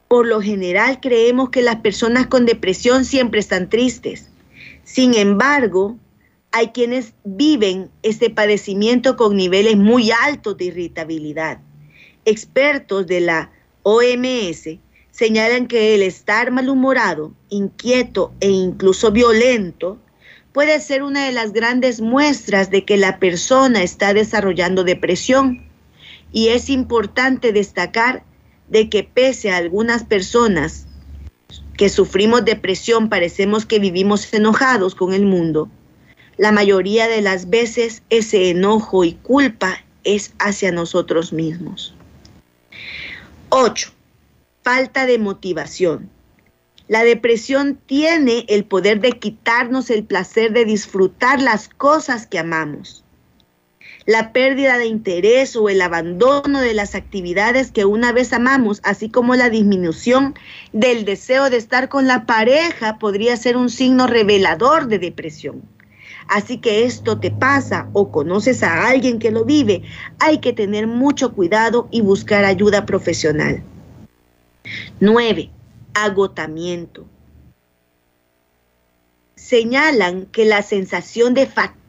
Por 0.09 0.25
lo 0.25 0.41
general 0.41 0.99
creemos 0.99 1.51
que 1.51 1.61
las 1.61 1.77
personas 1.77 2.27
con 2.27 2.45
depresión 2.45 3.05
siempre 3.05 3.39
están 3.39 3.69
tristes. 3.69 4.27
Sin 4.83 5.13
embargo, 5.13 5.97
hay 6.51 6.69
quienes 6.69 7.13
viven 7.23 7.89
este 8.03 8.29
padecimiento 8.29 9.15
con 9.15 9.37
niveles 9.37 9.77
muy 9.77 10.11
altos 10.11 10.57
de 10.57 10.65
irritabilidad. 10.65 11.59
Expertos 12.25 13.07
de 13.07 13.21
la 13.21 13.51
OMS 13.83 14.79
señalan 15.11 15.67
que 15.67 15.95
el 15.95 16.01
estar 16.03 16.51
malhumorado, 16.51 17.33
inquieto 17.49 18.33
e 18.41 18.49
incluso 18.49 19.11
violento 19.11 19.97
puede 20.51 20.81
ser 20.81 21.03
una 21.03 21.25
de 21.25 21.31
las 21.31 21.53
grandes 21.53 22.01
muestras 22.01 22.69
de 22.69 22.83
que 22.83 22.97
la 22.97 23.17
persona 23.19 23.81
está 23.81 24.13
desarrollando 24.13 24.83
depresión. 24.83 25.66
Y 26.31 26.49
es 26.49 26.69
importante 26.69 27.53
destacar 27.53 28.23
de 28.67 28.89
que 28.89 29.03
pese 29.03 29.51
a 29.51 29.57
algunas 29.57 30.03
personas 30.03 30.87
que 31.77 31.89
sufrimos 31.89 32.43
depresión 32.43 33.09
parecemos 33.09 33.65
que 33.65 33.79
vivimos 33.79 34.33
enojados 34.33 34.95
con 34.95 35.13
el 35.13 35.25
mundo, 35.25 35.69
la 36.37 36.51
mayoría 36.51 37.07
de 37.07 37.21
las 37.21 37.49
veces 37.49 38.03
ese 38.09 38.49
enojo 38.49 39.03
y 39.03 39.13
culpa 39.13 39.83
es 40.03 40.33
hacia 40.39 40.71
nosotros 40.71 41.33
mismos. 41.33 41.95
8. 43.49 43.91
Falta 44.63 45.05
de 45.05 45.17
motivación. 45.17 46.09
La 46.87 47.03
depresión 47.03 47.79
tiene 47.85 48.45
el 48.47 48.65
poder 48.65 49.01
de 49.01 49.11
quitarnos 49.13 49.89
el 49.89 50.03
placer 50.03 50.53
de 50.53 50.63
disfrutar 50.63 51.41
las 51.41 51.69
cosas 51.69 52.27
que 52.27 52.39
amamos. 52.39 53.03
La 54.07 54.31
pérdida 54.31 54.77
de 54.77 54.85
interés 54.85 55.55
o 55.57 55.67
el 55.67 55.81
abandono 55.81 56.61
de 56.61 56.73
las 56.73 56.95
actividades 56.95 57.71
que 57.71 57.83
una 57.83 58.13
vez 58.13 58.31
amamos, 58.31 58.79
así 58.83 59.09
como 59.09 59.35
la 59.35 59.49
disminución 59.49 60.33
del 60.71 61.03
deseo 61.03 61.49
de 61.49 61.57
estar 61.57 61.89
con 61.89 62.07
la 62.07 62.25
pareja, 62.25 62.97
podría 62.99 63.35
ser 63.35 63.57
un 63.57 63.69
signo 63.69 64.07
revelador 64.07 64.87
de 64.87 64.97
depresión. 64.97 65.61
Así 66.29 66.57
que 66.57 66.85
esto 66.85 67.19
te 67.19 67.31
pasa 67.31 67.89
o 67.91 68.09
conoces 68.11 68.63
a 68.63 68.87
alguien 68.87 69.19
que 69.19 69.29
lo 69.29 69.43
vive, 69.43 69.83
hay 70.19 70.39
que 70.39 70.53
tener 70.53 70.87
mucho 70.87 71.33
cuidado 71.33 71.89
y 71.91 71.99
buscar 71.99 72.45
ayuda 72.45 72.85
profesional. 72.85 73.61
9 75.01 75.51
agotamiento. 75.93 77.05
Señalan 79.35 80.27
que 80.27 80.45
la 80.45 80.61
sensación 80.61 81.33
de 81.33 81.45
fatiga 81.47 81.86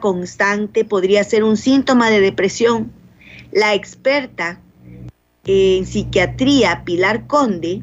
constante 0.00 0.84
podría 0.84 1.24
ser 1.24 1.44
un 1.44 1.56
síntoma 1.56 2.10
de 2.10 2.20
depresión. 2.20 2.92
La 3.52 3.74
experta 3.74 4.60
en 5.44 5.86
psiquiatría, 5.86 6.82
Pilar 6.84 7.26
Conde, 7.26 7.82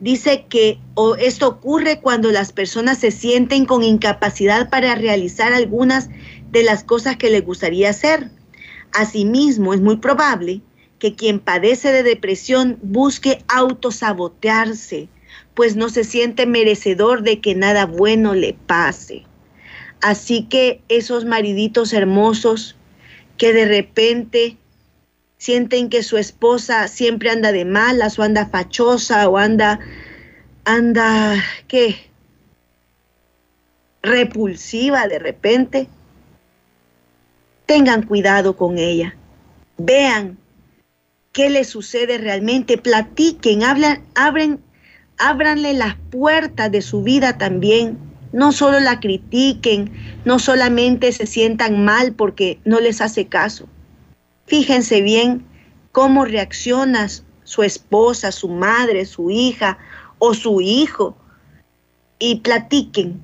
dice 0.00 0.46
que 0.48 0.78
esto 1.18 1.48
ocurre 1.48 2.00
cuando 2.00 2.30
las 2.32 2.52
personas 2.52 2.98
se 2.98 3.10
sienten 3.10 3.66
con 3.66 3.82
incapacidad 3.82 4.70
para 4.70 4.94
realizar 4.94 5.52
algunas 5.52 6.08
de 6.50 6.62
las 6.62 6.82
cosas 6.84 7.16
que 7.16 7.30
les 7.30 7.44
gustaría 7.44 7.90
hacer. 7.90 8.30
Asimismo, 8.92 9.74
es 9.74 9.80
muy 9.80 9.96
probable 9.96 10.60
que 10.98 11.14
quien 11.14 11.40
padece 11.40 11.92
de 11.92 12.02
depresión 12.02 12.78
busque 12.82 13.44
autosabotearse, 13.48 15.08
pues 15.54 15.76
no 15.76 15.88
se 15.88 16.04
siente 16.04 16.46
merecedor 16.46 17.22
de 17.22 17.40
que 17.40 17.54
nada 17.54 17.86
bueno 17.86 18.34
le 18.34 18.54
pase. 18.54 19.24
Así 20.02 20.46
que 20.48 20.82
esos 20.88 21.24
mariditos 21.24 21.92
hermosos 21.92 22.76
que 23.38 23.52
de 23.52 23.64
repente 23.66 24.56
sienten 25.38 25.88
que 25.88 26.02
su 26.02 26.18
esposa 26.18 26.88
siempre 26.88 27.30
anda 27.30 27.52
de 27.52 27.64
malas 27.64 28.18
o 28.18 28.22
anda 28.22 28.46
fachosa 28.46 29.28
o 29.28 29.38
anda, 29.38 29.78
anda, 30.64 31.36
¿qué? 31.68 31.96
Repulsiva 34.02 35.06
de 35.06 35.18
repente. 35.20 35.88
Tengan 37.66 38.02
cuidado 38.02 38.56
con 38.56 38.78
ella. 38.78 39.16
Vean 39.78 40.36
qué 41.30 41.48
le 41.48 41.62
sucede 41.62 42.18
realmente, 42.18 42.76
platiquen, 42.76 43.62
hablan, 43.62 44.04
abren, 44.16 44.60
ábranle 45.16 45.74
las 45.74 45.94
puertas 46.10 46.72
de 46.72 46.82
su 46.82 47.02
vida 47.02 47.38
también. 47.38 48.11
No 48.32 48.52
solo 48.52 48.80
la 48.80 49.00
critiquen, 49.00 49.92
no 50.24 50.38
solamente 50.38 51.12
se 51.12 51.26
sientan 51.26 51.84
mal 51.84 52.14
porque 52.14 52.58
no 52.64 52.80
les 52.80 53.00
hace 53.00 53.26
caso. 53.26 53.66
Fíjense 54.46 55.02
bien 55.02 55.44
cómo 55.92 56.24
reacciona 56.24 57.08
su 57.44 57.62
esposa, 57.62 58.32
su 58.32 58.48
madre, 58.48 59.04
su 59.04 59.30
hija 59.30 59.78
o 60.18 60.34
su 60.34 60.60
hijo 60.60 61.16
y 62.18 62.36
platiquen 62.36 63.20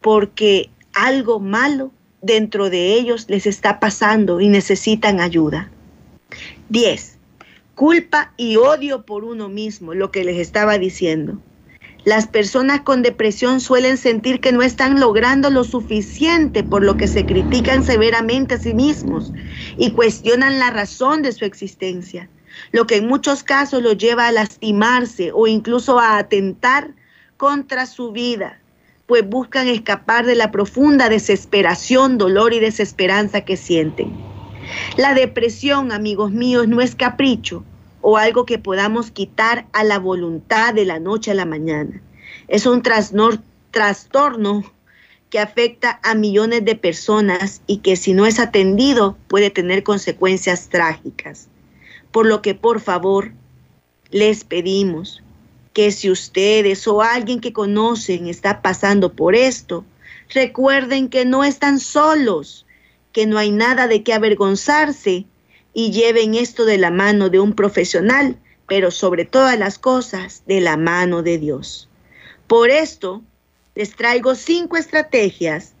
porque 0.00 0.70
algo 0.92 1.40
malo 1.40 1.90
dentro 2.20 2.70
de 2.70 2.94
ellos 2.94 3.26
les 3.28 3.46
está 3.46 3.80
pasando 3.80 4.40
y 4.40 4.48
necesitan 4.48 5.20
ayuda. 5.20 5.70
10 6.68 7.14
culpa 7.74 8.32
y 8.36 8.56
odio 8.56 9.04
por 9.04 9.24
uno 9.24 9.48
mismo, 9.48 9.94
lo 9.94 10.10
que 10.10 10.24
les 10.24 10.38
estaba 10.38 10.78
diciendo. 10.78 11.38
Las 12.04 12.26
personas 12.26 12.82
con 12.82 13.00
depresión 13.00 13.60
suelen 13.60 13.96
sentir 13.96 14.40
que 14.40 14.52
no 14.52 14.60
están 14.60 15.00
logrando 15.00 15.48
lo 15.48 15.64
suficiente, 15.64 16.62
por 16.62 16.84
lo 16.84 16.98
que 16.98 17.08
se 17.08 17.24
critican 17.24 17.82
severamente 17.82 18.56
a 18.56 18.58
sí 18.58 18.74
mismos 18.74 19.32
y 19.78 19.92
cuestionan 19.92 20.58
la 20.58 20.70
razón 20.70 21.22
de 21.22 21.32
su 21.32 21.46
existencia, 21.46 22.28
lo 22.72 22.86
que 22.86 22.96
en 22.96 23.08
muchos 23.08 23.42
casos 23.42 23.82
los 23.82 23.96
lleva 23.96 24.28
a 24.28 24.32
lastimarse 24.32 25.32
o 25.32 25.46
incluso 25.46 25.98
a 25.98 26.18
atentar 26.18 26.94
contra 27.38 27.86
su 27.86 28.12
vida, 28.12 28.60
pues 29.06 29.26
buscan 29.26 29.66
escapar 29.66 30.26
de 30.26 30.34
la 30.34 30.50
profunda 30.50 31.08
desesperación, 31.08 32.18
dolor 32.18 32.52
y 32.52 32.60
desesperanza 32.60 33.46
que 33.46 33.56
sienten. 33.56 34.12
La 34.98 35.14
depresión, 35.14 35.90
amigos 35.90 36.32
míos, 36.32 36.68
no 36.68 36.82
es 36.82 36.94
capricho 36.94 37.64
o 38.06 38.18
algo 38.18 38.44
que 38.44 38.58
podamos 38.58 39.10
quitar 39.10 39.66
a 39.72 39.82
la 39.82 39.98
voluntad 39.98 40.74
de 40.74 40.84
la 40.84 41.00
noche 41.00 41.30
a 41.30 41.34
la 41.34 41.46
mañana. 41.46 42.02
Es 42.48 42.66
un 42.66 42.82
trastorno 42.82 44.62
que 45.30 45.38
afecta 45.38 46.00
a 46.02 46.14
millones 46.14 46.66
de 46.66 46.76
personas 46.76 47.62
y 47.66 47.78
que 47.78 47.96
si 47.96 48.12
no 48.12 48.26
es 48.26 48.38
atendido 48.38 49.16
puede 49.26 49.48
tener 49.48 49.82
consecuencias 49.84 50.68
trágicas. 50.68 51.48
Por 52.12 52.26
lo 52.26 52.42
que 52.42 52.54
por 52.54 52.80
favor 52.80 53.32
les 54.10 54.44
pedimos 54.44 55.22
que 55.72 55.90
si 55.90 56.10
ustedes 56.10 56.86
o 56.86 57.00
alguien 57.00 57.40
que 57.40 57.54
conocen 57.54 58.26
está 58.26 58.60
pasando 58.60 59.14
por 59.14 59.34
esto, 59.34 59.82
recuerden 60.28 61.08
que 61.08 61.24
no 61.24 61.42
están 61.42 61.80
solos 61.80 62.66
que 63.12 63.24
no 63.24 63.38
hay 63.38 63.50
nada 63.50 63.86
de 63.86 64.02
qué 64.02 64.12
avergonzarse 64.12 65.24
y 65.74 65.90
lleven 65.90 66.34
esto 66.34 66.64
de 66.64 66.78
la 66.78 66.90
mano 66.90 67.28
de 67.28 67.40
un 67.40 67.52
profesional, 67.52 68.38
pero 68.66 68.90
sobre 68.90 69.24
todas 69.24 69.58
las 69.58 69.78
cosas 69.78 70.42
de 70.46 70.60
la 70.60 70.76
mano 70.76 71.22
de 71.22 71.38
Dios. 71.38 71.88
Por 72.46 72.70
esto, 72.70 73.22
les 73.74 73.94
traigo 73.94 74.34
cinco 74.34 74.76
estrategias 74.76 75.72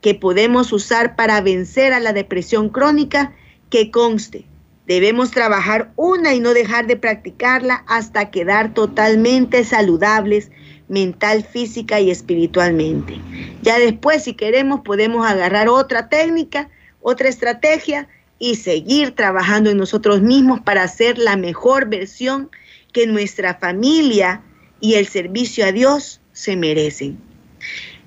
que 0.00 0.14
podemos 0.14 0.72
usar 0.72 1.16
para 1.16 1.40
vencer 1.40 1.92
a 1.92 2.00
la 2.00 2.12
depresión 2.12 2.70
crónica 2.70 3.34
que 3.68 3.90
conste. 3.90 4.46
Debemos 4.86 5.30
trabajar 5.30 5.92
una 5.96 6.32
y 6.32 6.40
no 6.40 6.54
dejar 6.54 6.86
de 6.86 6.96
practicarla 6.96 7.84
hasta 7.86 8.30
quedar 8.30 8.72
totalmente 8.72 9.64
saludables 9.64 10.50
mental, 10.88 11.44
física 11.44 12.00
y 12.00 12.10
espiritualmente. 12.10 13.20
Ya 13.62 13.78
después, 13.78 14.24
si 14.24 14.34
queremos, 14.34 14.80
podemos 14.80 15.26
agarrar 15.26 15.68
otra 15.68 16.08
técnica 16.08 16.68
otra 17.00 17.28
estrategia 17.28 18.08
y 18.40 18.56
seguir 18.56 19.14
trabajando 19.14 19.70
en 19.70 19.76
nosotros 19.76 20.22
mismos 20.22 20.60
para 20.62 20.88
ser 20.88 21.18
la 21.18 21.36
mejor 21.36 21.88
versión 21.88 22.50
que 22.92 23.06
nuestra 23.06 23.54
familia 23.54 24.42
y 24.80 24.94
el 24.94 25.06
servicio 25.06 25.64
a 25.64 25.72
Dios 25.72 26.20
se 26.32 26.56
merecen. 26.56 27.18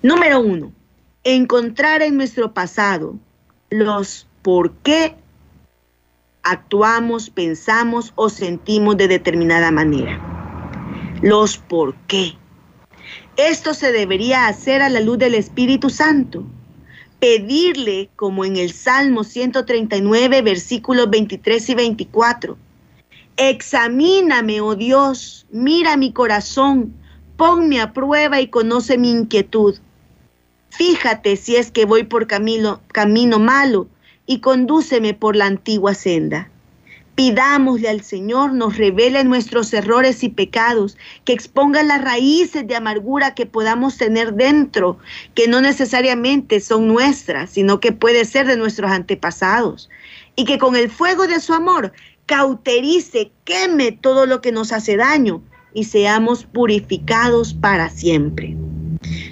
Número 0.02 0.42
uno, 0.42 0.74
encontrar 1.24 2.02
en 2.02 2.18
nuestro 2.18 2.54
pasado 2.54 3.16
los 3.70 4.28
por 4.42 4.74
qué 4.78 5.16
actuamos, 6.42 7.30
pensamos 7.30 8.12
o 8.16 8.28
sentimos 8.28 8.98
de 8.98 9.08
determinada 9.08 9.72
manera. 9.72 10.20
Los 11.22 11.58
por 11.58 11.96
qué. 12.08 12.34
Esto 13.38 13.76
se 13.76 13.92
debería 13.92 14.48
hacer 14.48 14.82
a 14.82 14.90
la 14.90 15.00
luz 15.00 15.20
del 15.20 15.36
Espíritu 15.36 15.92
Santo 15.92 16.44
pedirle, 17.24 18.10
como 18.18 18.44
en 18.44 18.58
el 18.58 18.74
Salmo 18.74 19.24
139, 19.24 20.42
versículos 20.42 21.10
23 21.10 21.70
y 21.70 21.74
24. 21.74 22.58
Examíname, 23.38 24.60
oh 24.60 24.76
Dios, 24.76 25.46
mira 25.50 25.96
mi 25.96 26.12
corazón, 26.12 26.94
ponme 27.38 27.80
a 27.80 27.94
prueba 27.94 28.42
y 28.42 28.48
conoce 28.48 28.98
mi 28.98 29.10
inquietud. 29.10 29.78
Fíjate 30.68 31.38
si 31.38 31.56
es 31.56 31.72
que 31.72 31.86
voy 31.86 32.04
por 32.04 32.28
camino, 32.28 32.82
camino 32.90 33.40
malo 33.40 33.88
y 34.26 34.42
condúceme 34.42 35.14
por 35.14 35.38
la 35.38 35.46
antigua 35.46 35.94
senda. 35.94 36.52
Pidámosle 37.16 37.90
al 37.90 38.02
Señor 38.02 38.54
nos 38.54 38.76
revele 38.76 39.24
nuestros 39.24 39.72
errores 39.74 40.24
y 40.24 40.30
pecados, 40.30 40.98
que 41.26 41.34
exponga 41.34 41.84
las 41.84 42.02
raíces 42.02 42.68
de 42.68 42.76
amargura 42.76 43.36
que 43.36 43.46
podamos 43.46 43.98
tener 43.98 44.34
dentro, 44.34 44.98
que 45.36 45.48
no 45.48 45.62
necesariamente 45.62 46.60
son 46.60 46.88
nuestras, 46.88 47.52
sino 47.52 47.80
que 47.80 47.92
puede 47.92 48.26
ser 48.26 48.48
de 48.48 48.58
nuestros 48.58 48.90
antepasados, 48.90 49.90
y 50.36 50.46
que 50.46 50.58
con 50.58 50.76
el 50.76 50.90
fuego 50.90 51.28
de 51.28 51.40
su 51.40 51.54
amor 51.54 51.94
cauterice, 52.26 53.32
queme 53.44 53.92
todo 53.92 54.26
lo 54.26 54.42
que 54.42 54.52
nos 54.52 54.72
hace 54.72 54.98
daño 54.98 55.44
y 55.74 55.84
seamos 55.84 56.46
purificados 56.46 57.54
para 57.54 57.90
siempre. 57.90 58.56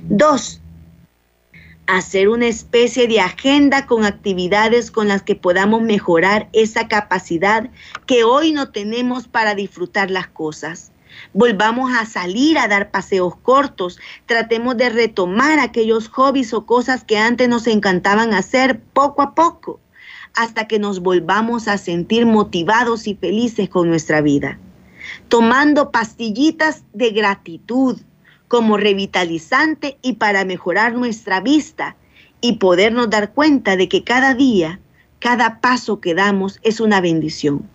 Dos, 0.04 0.61
hacer 1.92 2.30
una 2.30 2.48
especie 2.48 3.08
de 3.08 3.20
agenda 3.20 3.86
con 3.86 4.06
actividades 4.06 4.92
con 4.92 5.10
las 5.10 5.24
que 5.24 5.36
podamos 5.36 5.82
mejorar 5.82 6.48
esa 6.54 6.88
capacidad 6.88 7.70
que 8.06 8.24
hoy 8.24 8.54
no 8.54 8.72
tenemos 8.72 9.28
para 9.28 9.56
disfrutar 9.56 10.10
las 10.10 10.28
cosas. 10.28 10.94
Volvamos 11.34 11.92
a 11.94 12.06
salir 12.06 12.58
a 12.58 12.70
dar 12.70 12.92
paseos 12.92 13.36
cortos, 13.36 14.00
tratemos 14.26 14.78
de 14.78 14.90
retomar 14.90 15.60
aquellos 15.60 16.08
hobbies 16.08 16.54
o 16.54 16.66
cosas 16.66 17.04
que 17.04 17.18
antes 17.18 17.50
nos 17.50 17.68
encantaban 17.68 18.34
hacer 18.34 18.80
poco 18.80 19.22
a 19.22 19.36
poco, 19.36 19.82
hasta 20.34 20.68
que 20.68 20.80
nos 20.80 21.02
volvamos 21.02 21.68
a 21.68 21.78
sentir 21.78 22.26
motivados 22.26 23.06
y 23.06 23.16
felices 23.16 23.68
con 23.68 23.90
nuestra 23.90 24.22
vida. 24.22 24.58
Tomando 25.28 25.92
pastillitas 25.92 26.86
de 26.94 27.10
gratitud, 27.10 28.00
como 28.52 28.76
revitalizante 28.76 29.98
y 30.02 30.16
para 30.16 30.44
mejorar 30.44 30.94
nuestra 30.94 31.40
vista 31.40 31.96
y 32.42 32.58
podernos 32.58 33.10
dar 33.10 33.32
cuenta 33.32 33.78
de 33.78 33.88
que 33.88 34.04
cada 34.04 34.34
día, 34.34 34.82
cada 35.20 35.62
paso 35.62 36.02
que 36.02 36.14
damos 36.14 36.60
es 36.62 36.82
una 36.82 37.00
bendición. 37.00 37.66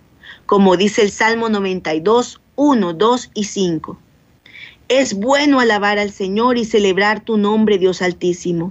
Como 0.45 0.77
dice 0.77 1.01
el 1.01 1.11
Salmo 1.11 1.49
92, 1.49 2.43
1, 2.57 2.93
2 2.93 3.31
y 3.33 3.45
5. 3.45 3.99
Es 4.91 5.15
bueno 5.15 5.61
alabar 5.61 5.99
al 5.99 6.11
Señor 6.11 6.59
y 6.59 6.67
celebrar 6.67 7.21
tu 7.21 7.39
nombre, 7.39 7.79
Dios 7.79 8.03
Altísimo, 8.03 8.71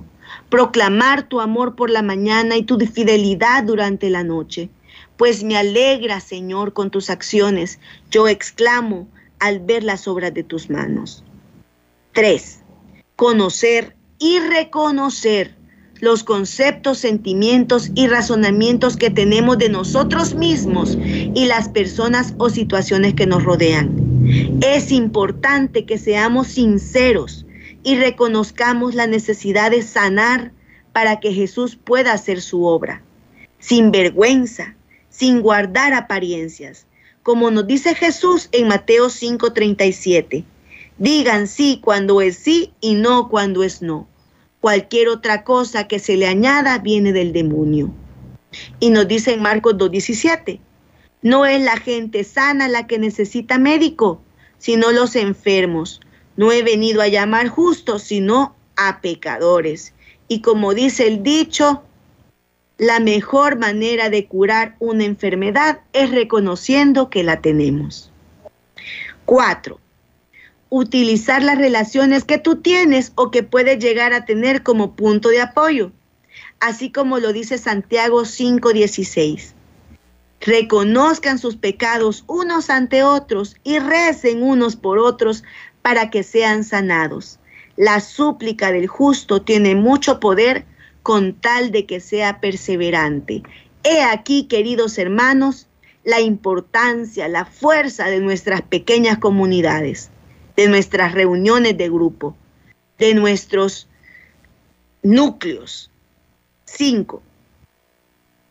proclamar 0.49 1.27
tu 1.27 1.41
amor 1.41 1.75
por 1.75 1.89
la 1.89 2.03
mañana 2.03 2.55
y 2.55 2.61
tu 2.61 2.77
fidelidad 2.81 3.63
durante 3.63 4.11
la 4.11 4.23
noche. 4.23 4.69
Pues 5.17 5.43
me 5.43 5.57
alegra, 5.57 6.19
Señor, 6.19 6.73
con 6.73 6.91
tus 6.91 7.09
acciones. 7.09 7.79
Yo 8.11 8.27
exclamo 8.27 9.07
al 9.39 9.57
ver 9.57 9.83
las 9.83 10.07
obras 10.07 10.35
de 10.35 10.43
tus 10.43 10.69
manos. 10.69 11.23
3. 12.15 12.63
Conocer 13.17 13.97
y 14.19 14.39
reconocer 14.39 15.53
los 15.99 16.23
conceptos, 16.23 16.97
sentimientos 16.97 17.91
y 17.93 18.07
razonamientos 18.07 18.95
que 18.95 19.09
tenemos 19.09 19.57
de 19.57 19.67
nosotros 19.67 20.33
mismos 20.33 20.97
y 20.97 21.45
las 21.45 21.67
personas 21.67 22.33
o 22.37 22.49
situaciones 22.49 23.15
que 23.15 23.27
nos 23.27 23.43
rodean. 23.43 23.91
Es 24.61 24.93
importante 24.93 25.85
que 25.85 25.97
seamos 25.97 26.47
sinceros 26.47 27.45
y 27.83 27.97
reconozcamos 27.97 28.95
la 28.95 29.07
necesidad 29.07 29.71
de 29.71 29.81
sanar 29.81 30.53
para 30.93 31.19
que 31.19 31.33
Jesús 31.33 31.75
pueda 31.75 32.13
hacer 32.13 32.41
su 32.41 32.63
obra, 32.63 33.01
sin 33.59 33.91
vergüenza, 33.91 34.75
sin 35.09 35.41
guardar 35.41 35.93
apariencias, 35.93 36.87
como 37.23 37.51
nos 37.51 37.67
dice 37.67 37.93
Jesús 37.93 38.47
en 38.53 38.69
Mateo 38.69 39.09
5:37. 39.09 40.45
Digan 40.97 41.47
sí 41.47 41.81
cuando 41.83 42.21
es 42.21 42.37
sí 42.37 42.73
y 42.79 42.95
no 42.95 43.27
cuando 43.27 43.63
es 43.63 43.81
no. 43.81 44.07
Cualquier 44.61 45.09
otra 45.09 45.43
cosa 45.43 45.87
que 45.87 45.99
se 45.99 46.15
le 46.15 46.25
añada 46.25 46.79
viene 46.79 47.11
del 47.11 47.33
demonio. 47.33 47.91
Y 48.79 48.91
nos 48.91 49.05
dice 49.05 49.33
en 49.33 49.41
Marcos 49.41 49.75
2.17, 49.75 50.59
no 51.21 51.45
es 51.45 51.61
la 51.61 51.77
gente 51.77 52.23
sana 52.23 52.69
la 52.69 52.87
que 52.87 52.97
necesita 52.97 53.57
médico, 53.57 54.21
sino 54.57 54.93
los 54.93 55.17
enfermos. 55.17 55.99
No 56.37 56.53
he 56.53 56.63
venido 56.63 57.01
a 57.01 57.09
llamar 57.09 57.49
justos, 57.49 58.03
sino 58.03 58.55
a 58.77 59.01
pecadores. 59.01 59.93
Y 60.29 60.39
como 60.41 60.73
dice 60.73 61.07
el 61.07 61.23
dicho, 61.23 61.83
la 62.77 63.01
mejor 63.01 63.59
manera 63.59 64.09
de 64.09 64.27
curar 64.27 64.77
una 64.79 65.03
enfermedad 65.03 65.81
es 65.91 66.11
reconociendo 66.11 67.09
que 67.09 67.23
la 67.23 67.41
tenemos. 67.41 68.11
4 69.25 69.84
utilizar 70.77 71.41
las 71.41 71.57
relaciones 71.57 72.25
que 72.25 72.37
tú 72.37 72.57
tienes 72.57 73.13
o 73.15 73.31
que 73.31 73.43
puedes 73.43 73.79
llegar 73.79 74.11
a 74.11 74.25
tener 74.25 74.61
como 74.61 74.93
punto 74.93 75.29
de 75.29 75.39
apoyo, 75.39 75.93
así 76.59 76.91
como 76.91 77.17
lo 77.19 77.31
dice 77.31 77.57
Santiago 77.57 78.25
5:16. 78.25 79.53
Reconozcan 80.41 81.39
sus 81.39 81.55
pecados 81.55 82.25
unos 82.27 82.69
ante 82.69 83.03
otros 83.03 83.55
y 83.63 83.79
recen 83.79 84.43
unos 84.43 84.75
por 84.75 84.99
otros 84.99 85.45
para 85.81 86.09
que 86.09 86.23
sean 86.23 86.65
sanados. 86.65 87.39
La 87.77 88.01
súplica 88.01 88.73
del 88.73 88.87
justo 88.87 89.41
tiene 89.41 89.75
mucho 89.75 90.19
poder 90.19 90.65
con 91.03 91.35
tal 91.35 91.71
de 91.71 91.85
que 91.85 92.01
sea 92.01 92.41
perseverante. 92.41 93.43
He 93.85 94.03
aquí, 94.03 94.47
queridos 94.49 94.97
hermanos, 94.97 95.67
la 96.03 96.19
importancia, 96.19 97.29
la 97.29 97.45
fuerza 97.45 98.07
de 98.07 98.19
nuestras 98.19 98.61
pequeñas 98.61 99.19
comunidades 99.19 100.11
de 100.55 100.67
nuestras 100.67 101.13
reuniones 101.13 101.77
de 101.77 101.89
grupo, 101.89 102.35
de 102.97 103.13
nuestros 103.13 103.87
núcleos. 105.03 105.91
Cinco, 106.65 107.21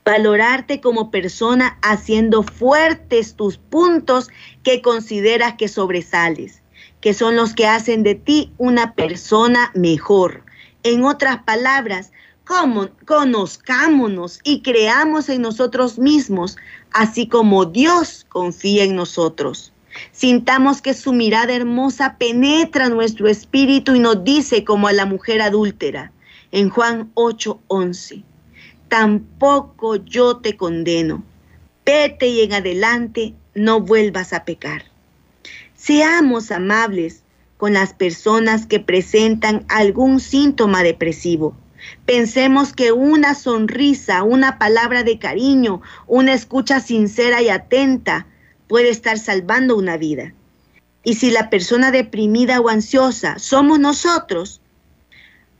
valorarte 0.04 0.80
como 0.80 1.10
persona 1.10 1.78
haciendo 1.82 2.42
fuertes 2.42 3.34
tus 3.34 3.58
puntos 3.58 4.28
que 4.62 4.82
consideras 4.82 5.54
que 5.54 5.68
sobresales, 5.68 6.62
que 7.00 7.14
son 7.14 7.36
los 7.36 7.54
que 7.54 7.66
hacen 7.66 8.02
de 8.02 8.14
ti 8.14 8.52
una 8.58 8.94
persona 8.94 9.72
mejor. 9.74 10.44
En 10.82 11.04
otras 11.04 11.42
palabras, 11.42 12.12
conozcámonos 13.06 14.40
y 14.44 14.62
creamos 14.62 15.28
en 15.28 15.42
nosotros 15.42 15.98
mismos, 15.98 16.56
así 16.92 17.26
como 17.26 17.64
Dios 17.64 18.26
confía 18.28 18.84
en 18.84 18.94
nosotros. 18.94 19.73
Sintamos 20.12 20.82
que 20.82 20.94
su 20.94 21.12
mirada 21.12 21.54
hermosa 21.54 22.16
penetra 22.18 22.88
nuestro 22.88 23.28
espíritu 23.28 23.94
y 23.94 24.00
nos 24.00 24.24
dice 24.24 24.64
como 24.64 24.88
a 24.88 24.92
la 24.92 25.06
mujer 25.06 25.40
adúltera 25.40 26.12
en 26.52 26.70
Juan 26.70 27.10
8:11, 27.14 28.22
tampoco 28.88 29.96
yo 29.96 30.36
te 30.36 30.56
condeno, 30.56 31.24
vete 31.84 32.28
y 32.28 32.42
en 32.42 32.52
adelante 32.52 33.34
no 33.54 33.80
vuelvas 33.80 34.32
a 34.32 34.44
pecar. 34.44 34.84
Seamos 35.74 36.50
amables 36.50 37.22
con 37.56 37.72
las 37.72 37.92
personas 37.92 38.66
que 38.66 38.80
presentan 38.80 39.64
algún 39.68 40.20
síntoma 40.20 40.82
depresivo. 40.82 41.56
Pensemos 42.06 42.72
que 42.72 42.92
una 42.92 43.34
sonrisa, 43.34 44.22
una 44.22 44.58
palabra 44.58 45.02
de 45.02 45.18
cariño, 45.18 45.82
una 46.06 46.32
escucha 46.32 46.80
sincera 46.80 47.42
y 47.42 47.48
atenta 47.48 48.26
puede 48.74 48.88
estar 48.88 49.20
salvando 49.20 49.76
una 49.76 49.96
vida. 49.96 50.34
Y 51.04 51.14
si 51.14 51.30
la 51.30 51.48
persona 51.48 51.92
deprimida 51.92 52.60
o 52.60 52.68
ansiosa 52.68 53.38
somos 53.38 53.78
nosotros, 53.78 54.60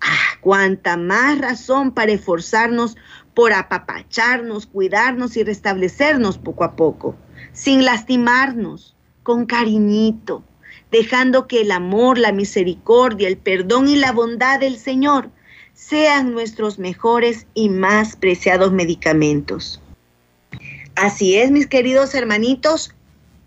ah, 0.00 0.38
cuánta 0.40 0.96
más 0.96 1.38
razón 1.38 1.92
para 1.92 2.10
esforzarnos 2.10 2.96
por 3.32 3.52
apapacharnos, 3.52 4.66
cuidarnos 4.66 5.36
y 5.36 5.44
restablecernos 5.44 6.38
poco 6.38 6.64
a 6.64 6.74
poco, 6.74 7.14
sin 7.52 7.84
lastimarnos, 7.84 8.96
con 9.22 9.46
cariñito, 9.46 10.42
dejando 10.90 11.46
que 11.46 11.60
el 11.60 11.70
amor, 11.70 12.18
la 12.18 12.32
misericordia, 12.32 13.28
el 13.28 13.36
perdón 13.36 13.86
y 13.86 13.94
la 13.94 14.10
bondad 14.10 14.58
del 14.58 14.76
Señor 14.76 15.30
sean 15.72 16.32
nuestros 16.32 16.80
mejores 16.80 17.46
y 17.54 17.68
más 17.68 18.16
preciados 18.16 18.72
medicamentos. 18.72 19.80
Así 20.96 21.36
es, 21.36 21.52
mis 21.52 21.68
queridos 21.68 22.12
hermanitos, 22.14 22.92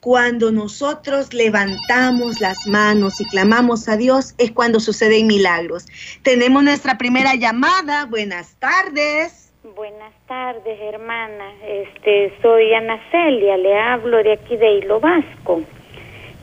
cuando 0.08 0.54
nosotros 0.54 1.34
levantamos 1.34 2.39
las 2.39 2.65
manos 2.65 3.20
y 3.20 3.26
clamamos 3.26 3.89
a 3.89 3.98
Dios 3.98 4.36
es 4.38 4.54
cuando 4.54 4.80
suceden 4.80 5.28
milagros. 5.28 5.86
Tenemos 6.24 6.63
nuestra 6.63 6.98
primera 6.98 7.36
llamada. 7.36 8.06
Buenas 8.06 8.56
tardes. 8.58 9.52
Buenas 9.76 10.13
tardes, 10.26 10.80
hermana. 10.80 11.52
Este, 11.62 12.32
soy 12.41 12.74
Ana 12.74 13.02
Celia, 13.12 13.58
le 13.58 13.78
hablo 13.78 14.24
de 14.24 14.32
aquí 14.32 14.56
de 14.56 14.78
Hilo 14.78 15.02
Vasco. 15.02 15.63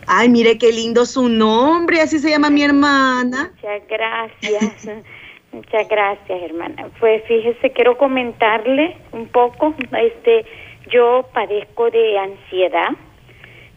Ay, 0.09 0.29
mire 0.29 0.59
qué 0.59 0.71
lindo 0.71 1.07
su 1.07 1.31
nombre, 1.31 2.03
así 2.03 2.19
se 2.19 2.29
llama 2.29 2.51
mi 2.51 2.65
hermana. 2.65 3.51
Muchas 3.55 3.89
gracias. 3.89 4.89
Muchas 5.53 5.89
gracias, 5.89 6.43
hermana. 6.43 6.91
Pues 7.01 7.25
fíjese, 7.25 7.71
quiero 7.71 7.97
comentarle 7.97 8.95
un 9.13 9.27
poco, 9.29 9.75
este, 9.99 10.45
yo 10.91 11.27
padezco 11.33 11.91
de 11.91 12.19
ansiedad, 12.19 12.91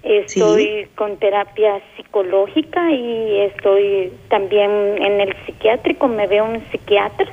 estoy 0.07 0.87
con 0.95 1.17
terapia 1.17 1.81
psicológica 1.95 2.91
y 2.91 3.41
estoy 3.41 4.11
también 4.29 4.71
en 4.71 5.21
el 5.21 5.35
psiquiátrico, 5.45 6.07
me 6.07 6.27
veo 6.27 6.45
un 6.45 6.61
psiquiatra. 6.71 7.27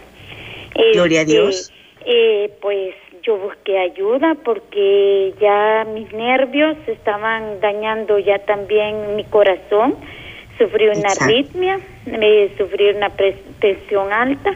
Gloria 0.92 1.20
a 1.20 1.22
este, 1.22 1.32
Dios. 1.32 1.72
eh, 2.04 2.50
pues 2.60 2.94
yo 3.22 3.38
busqué 3.38 3.78
ayuda 3.78 4.37
porque 4.44 5.32
ya 5.40 5.87
mis 5.92 6.12
nervios 6.12 6.76
estaban 6.87 7.60
dañando 7.60 8.18
ya 8.18 8.38
también 8.40 9.16
mi 9.16 9.24
corazón. 9.24 9.96
Sufrí 10.58 10.87
una 10.87 11.08
arritmia, 11.20 11.80
me 12.06 12.48
sufrí 12.56 12.90
una 12.90 13.08
presión 13.10 14.12
alta 14.12 14.54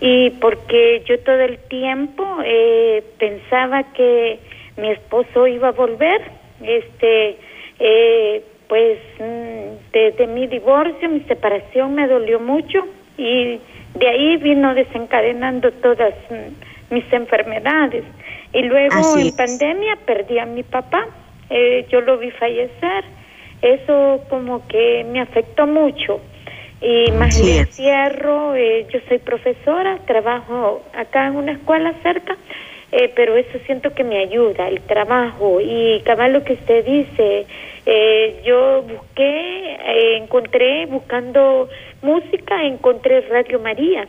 y 0.00 0.30
porque 0.30 1.02
yo 1.06 1.18
todo 1.20 1.40
el 1.40 1.58
tiempo 1.58 2.24
eh, 2.44 3.02
pensaba 3.18 3.82
que 3.94 4.38
mi 4.76 4.90
esposo 4.90 5.46
iba 5.46 5.68
a 5.68 5.72
volver, 5.72 6.20
este, 6.62 7.36
eh, 7.78 8.42
pues 8.68 8.98
mm, 9.18 9.92
desde 9.92 10.26
mi 10.26 10.46
divorcio, 10.46 11.08
mi 11.08 11.20
separación 11.20 11.94
me 11.94 12.06
dolió 12.06 12.40
mucho 12.40 12.86
y 13.16 13.60
de 13.94 14.08
ahí 14.08 14.36
vino 14.36 14.74
desencadenando 14.74 15.70
todas 15.72 16.14
mm, 16.30 16.94
mis 16.94 17.12
enfermedades. 17.12 18.04
Y 18.52 18.62
luego 18.62 19.18
en 19.18 19.36
pandemia 19.36 19.96
perdí 20.06 20.38
a 20.38 20.46
mi 20.46 20.62
papá, 20.62 21.06
eh, 21.50 21.86
yo 21.90 22.00
lo 22.00 22.18
vi 22.18 22.30
fallecer, 22.30 23.04
eso 23.62 24.24
como 24.28 24.66
que 24.68 25.04
me 25.10 25.20
afectó 25.20 25.66
mucho. 25.66 26.20
Y 26.80 27.10
más 27.12 27.34
el 27.34 27.48
encierro, 27.48 28.54
eh, 28.54 28.86
yo 28.92 29.00
soy 29.08 29.18
profesora, 29.18 29.98
trabajo 30.06 30.82
acá 30.94 31.26
en 31.26 31.36
una 31.36 31.52
escuela 31.52 31.92
cerca, 32.02 32.36
eh, 32.90 33.12
pero 33.14 33.36
eso 33.36 33.58
siento 33.66 33.92
que 33.94 34.04
me 34.04 34.18
ayuda, 34.18 34.68
el 34.68 34.80
trabajo. 34.80 35.60
Y 35.60 36.00
cabal 36.04 36.32
lo 36.32 36.44
que 36.44 36.54
usted 36.54 36.84
dice, 36.84 37.46
eh, 37.86 38.40
yo 38.44 38.82
busqué, 38.82 39.74
eh, 39.74 40.16
encontré, 40.16 40.86
buscando 40.86 41.68
música, 42.02 42.64
encontré 42.64 43.20
Radio 43.22 43.60
María. 43.60 44.08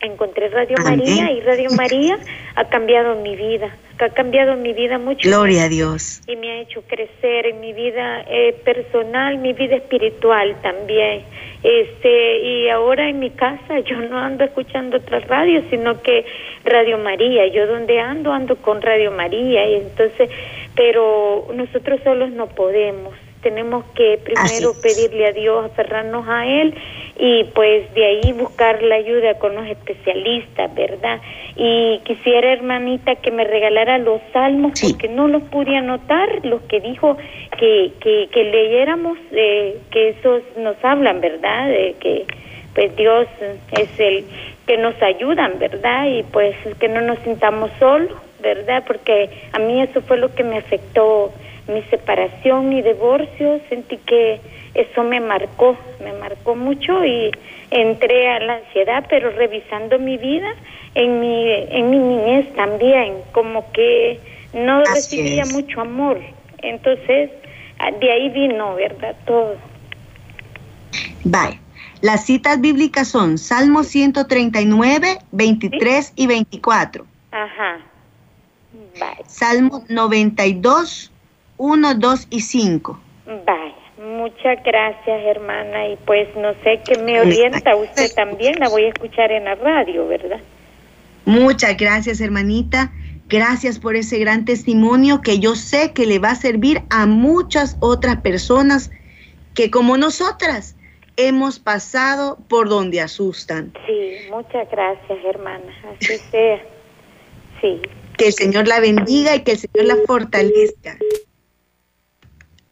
Encontré 0.00 0.48
Radio 0.48 0.76
María 0.82 1.30
y 1.32 1.40
Radio 1.40 1.70
María 1.70 2.18
ha 2.54 2.68
cambiado 2.68 3.16
mi 3.16 3.34
vida 3.34 3.74
ha 4.04 4.10
cambiado 4.10 4.56
mi 4.56 4.72
vida 4.72 4.98
mucho. 4.98 5.28
Gloria 5.28 5.64
a 5.64 5.68
Dios. 5.68 6.20
Y 6.26 6.36
me 6.36 6.50
ha 6.50 6.60
hecho 6.60 6.82
crecer 6.82 7.46
en 7.46 7.60
mi 7.60 7.72
vida 7.72 8.22
eh, 8.28 8.54
personal, 8.64 9.38
mi 9.38 9.52
vida 9.52 9.76
espiritual 9.76 10.56
también. 10.62 11.22
Este, 11.62 12.38
y 12.38 12.68
ahora 12.68 13.08
en 13.08 13.18
mi 13.18 13.30
casa 13.30 13.80
yo 13.80 13.96
no 14.02 14.18
ando 14.18 14.44
escuchando 14.44 14.98
otras 14.98 15.26
radios, 15.26 15.64
sino 15.70 16.02
que 16.02 16.24
Radio 16.64 16.98
María. 16.98 17.46
Yo 17.46 17.66
donde 17.66 17.98
ando, 18.00 18.32
ando 18.32 18.56
con 18.56 18.82
Radio 18.82 19.10
María. 19.12 19.68
Y 19.68 19.74
entonces, 19.76 20.30
pero 20.74 21.48
nosotros 21.54 22.00
solos 22.04 22.30
no 22.30 22.48
podemos 22.48 23.14
tenemos 23.46 23.84
que 23.94 24.18
primero 24.24 24.74
pedirle 24.82 25.28
a 25.28 25.30
Dios, 25.30 25.66
aferrarnos 25.66 26.26
a 26.26 26.44
Él 26.44 26.74
y 27.16 27.44
pues 27.54 27.94
de 27.94 28.04
ahí 28.04 28.32
buscar 28.32 28.82
la 28.82 28.96
ayuda 28.96 29.38
con 29.38 29.54
los 29.54 29.64
especialistas, 29.68 30.74
¿verdad? 30.74 31.20
Y 31.54 32.00
quisiera, 32.02 32.54
hermanita, 32.54 33.14
que 33.14 33.30
me 33.30 33.44
regalara 33.44 33.98
los 33.98 34.20
salmos 34.32 34.72
porque 34.80 35.06
no 35.06 35.28
los 35.28 35.44
pude 35.44 35.76
anotar, 35.76 36.44
los 36.44 36.60
que 36.62 36.80
dijo 36.80 37.16
que, 37.56 37.92
que, 38.00 38.28
que 38.32 38.42
leyéramos, 38.42 39.16
eh, 39.30 39.78
que 39.92 40.08
esos 40.08 40.42
nos 40.56 40.74
hablan, 40.84 41.20
¿verdad? 41.20 41.68
De 41.68 41.94
que 42.00 42.26
pues 42.74 42.96
Dios 42.96 43.28
es 43.78 44.00
el 44.00 44.24
que 44.66 44.76
nos 44.76 45.00
ayudan, 45.00 45.60
¿verdad? 45.60 46.06
Y 46.08 46.24
pues 46.24 46.56
que 46.80 46.88
no 46.88 47.00
nos 47.00 47.20
sintamos 47.20 47.70
solos, 47.78 48.10
¿verdad? 48.40 48.82
Porque 48.88 49.30
a 49.52 49.60
mí 49.60 49.80
eso 49.80 50.00
fue 50.02 50.16
lo 50.16 50.34
que 50.34 50.42
me 50.42 50.58
afectó 50.58 51.32
mi 51.68 51.82
separación, 51.84 52.68
mi 52.68 52.82
divorcio, 52.82 53.60
sentí 53.68 53.96
que 53.98 54.40
eso 54.74 55.02
me 55.02 55.20
marcó, 55.20 55.76
me 56.02 56.12
marcó 56.12 56.54
mucho 56.54 57.04
y 57.04 57.30
entré 57.70 58.28
a 58.28 58.40
la 58.40 58.54
ansiedad, 58.56 59.04
pero 59.08 59.30
revisando 59.30 59.98
mi 59.98 60.18
vida, 60.18 60.48
en 60.94 61.20
mi, 61.20 61.50
en 61.50 61.90
mi 61.90 61.98
niñez 61.98 62.54
también, 62.54 63.14
como 63.32 63.70
que 63.72 64.20
no 64.52 64.82
recibía 64.84 65.44
mucho 65.46 65.80
amor. 65.80 66.20
Entonces, 66.58 67.30
ah, 67.78 67.90
de 67.90 68.12
ahí 68.12 68.28
vino, 68.30 68.74
¿verdad? 68.74 69.16
Todo. 69.26 69.56
Bye. 71.24 71.60
Las 72.02 72.26
citas 72.26 72.60
bíblicas 72.60 73.08
son 73.08 73.38
Salmo 73.38 73.82
139, 73.82 75.18
23 75.32 76.12
y 76.16 76.26
24. 76.26 77.06
Ajá. 77.32 77.78
Bye. 79.00 79.24
Salmo 79.26 79.84
92, 79.88 81.10
1, 81.58 81.94
2 81.94 82.26
y 82.30 82.40
5. 82.40 83.00
Vaya, 83.44 83.74
muchas 83.98 84.62
gracias 84.64 85.22
hermana 85.24 85.88
y 85.88 85.96
pues 86.06 86.28
no 86.36 86.52
sé 86.62 86.80
qué 86.86 86.98
me 86.98 87.20
orienta 87.20 87.74
usted 87.76 88.12
también, 88.14 88.54
la 88.58 88.68
voy 88.68 88.84
a 88.84 88.88
escuchar 88.88 89.32
en 89.32 89.44
la 89.44 89.54
radio, 89.56 90.06
¿verdad? 90.06 90.40
Muchas 91.24 91.76
gracias 91.76 92.20
hermanita, 92.20 92.92
gracias 93.28 93.78
por 93.78 93.96
ese 93.96 94.18
gran 94.18 94.44
testimonio 94.44 95.22
que 95.22 95.40
yo 95.40 95.56
sé 95.56 95.92
que 95.92 96.06
le 96.06 96.18
va 96.18 96.30
a 96.30 96.36
servir 96.36 96.82
a 96.90 97.06
muchas 97.06 97.76
otras 97.80 98.20
personas 98.20 98.90
que 99.54 99.70
como 99.70 99.96
nosotras 99.96 100.76
hemos 101.16 101.58
pasado 101.58 102.38
por 102.48 102.68
donde 102.68 103.00
asustan. 103.00 103.72
Sí, 103.86 104.30
muchas 104.30 104.70
gracias 104.70 105.18
hermana, 105.24 105.72
así 105.94 106.18
sea. 106.30 106.62
Sí. 107.60 107.80
Que 108.18 108.28
el 108.28 108.32
Señor 108.32 108.68
la 108.68 108.80
bendiga 108.80 109.34
y 109.34 109.40
que 109.40 109.52
el 109.52 109.58
Señor 109.58 109.86
la 109.86 109.96
fortalezca. 110.06 110.96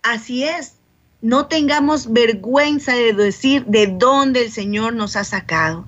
Así 0.04 0.44
es, 0.44 0.74
no 1.22 1.46
tengamos 1.46 2.12
vergüenza 2.12 2.92
de 2.92 3.14
decir 3.14 3.64
de 3.64 3.86
dónde 3.86 4.42
el 4.42 4.52
Señor 4.52 4.92
nos 4.92 5.16
ha 5.16 5.24
sacado, 5.24 5.86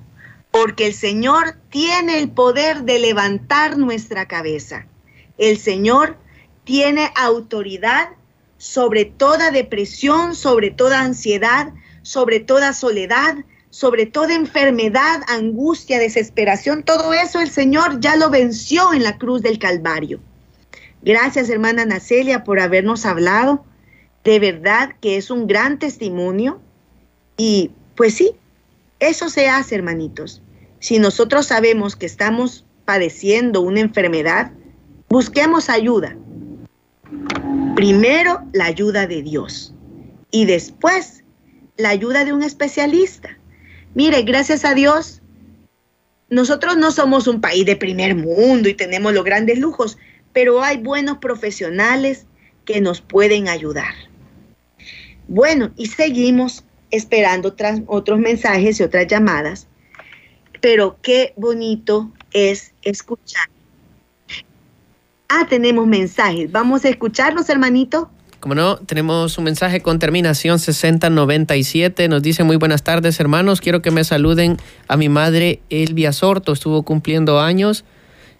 porque 0.49 0.87
el 0.87 0.95
Señor 0.95 1.55
tiene 1.69 2.17
el 2.17 2.31
poder 2.31 2.81
de 2.81 2.97
levantar 2.97 3.77
nuestra 3.77 4.27
cabeza. 4.27 4.87
El 5.37 5.59
Señor 5.59 6.17
tiene 6.63 7.11
autoridad 7.15 8.09
sobre 8.57 9.05
toda 9.05 9.51
depresión, 9.51 10.33
sobre 10.33 10.71
toda 10.71 11.01
ansiedad, 11.01 11.71
sobre 12.01 12.39
toda 12.39 12.73
soledad, 12.73 13.35
sobre 13.69 14.07
toda 14.07 14.33
enfermedad, 14.33 15.21
angustia, 15.27 15.99
desesperación. 15.99 16.81
Todo 16.81 17.13
eso 17.13 17.39
el 17.39 17.51
Señor 17.51 17.99
ya 17.99 18.15
lo 18.15 18.31
venció 18.31 18.93
en 18.93 19.03
la 19.03 19.19
cruz 19.19 19.43
del 19.43 19.59
Calvario. 19.59 20.19
Gracias, 21.03 21.51
hermana 21.51 21.85
Nacelia, 21.85 22.43
por 22.43 22.59
habernos 22.59 23.05
hablado 23.05 23.63
de 24.27 24.39
verdad 24.39 24.89
que 24.99 25.15
es 25.15 25.31
un 25.31 25.47
gran 25.47 25.79
testimonio 25.79 26.59
y 27.37 27.71
pues 27.95 28.15
sí, 28.15 28.33
eso 28.99 29.29
se 29.29 29.47
hace, 29.47 29.75
hermanitos. 29.75 30.41
Si 30.79 30.99
nosotros 30.99 31.45
sabemos 31.45 31.95
que 31.95 32.07
estamos 32.07 32.65
padeciendo 32.83 33.61
una 33.61 33.79
enfermedad, 33.79 34.51
busquemos 35.07 35.69
ayuda. 35.69 36.17
Primero 37.77 38.43
la 38.51 38.65
ayuda 38.65 39.07
de 39.07 39.21
Dios 39.21 39.73
y 40.29 40.43
después 40.43 41.23
la 41.77 41.87
ayuda 41.87 42.25
de 42.25 42.33
un 42.33 42.43
especialista. 42.43 43.29
Mire, 43.93 44.23
gracias 44.23 44.65
a 44.65 44.73
Dios, 44.73 45.21
nosotros 46.29 46.75
no 46.75 46.91
somos 46.91 47.27
un 47.27 47.39
país 47.39 47.65
de 47.65 47.77
primer 47.77 48.13
mundo 48.13 48.67
y 48.67 48.73
tenemos 48.73 49.13
los 49.13 49.23
grandes 49.23 49.57
lujos, 49.57 49.97
pero 50.33 50.63
hay 50.63 50.79
buenos 50.79 51.19
profesionales 51.19 52.25
que 52.65 52.81
nos 52.81 52.99
pueden 52.99 53.47
ayudar. 53.47 54.06
Bueno, 55.27 55.71
y 55.75 55.87
seguimos 55.87 56.63
esperando 56.91 57.53
otros 57.87 58.19
mensajes 58.19 58.79
y 58.79 58.83
otras 58.83 59.07
llamadas, 59.07 59.67
pero 60.61 60.97
qué 61.01 61.33
bonito 61.35 62.11
es 62.31 62.73
escuchar. 62.81 63.49
Ah, 65.29 65.45
tenemos 65.49 65.85
mensajes. 65.87 66.51
Vamos 66.51 66.85
a 66.85 66.89
escucharlos, 66.89 67.49
hermanito. 67.49 68.09
Como 68.39 68.55
no, 68.55 68.77
tenemos 68.77 69.37
un 69.37 69.43
mensaje 69.43 69.81
con 69.81 69.99
terminación 69.99 70.59
6097. 70.59 72.07
Nos 72.07 72.21
dice 72.21 72.43
muy 72.43 72.55
buenas 72.55 72.83
tardes, 72.83 73.19
hermanos. 73.19 73.59
Quiero 73.59 73.81
que 73.81 73.91
me 73.91 74.03
saluden 74.03 74.57
a 74.87 74.95
mi 74.95 75.09
madre 75.09 75.59
Elvia 75.69 76.13
Sorto. 76.13 76.53
Estuvo 76.53 76.83
cumpliendo 76.83 77.41
años. 77.41 77.83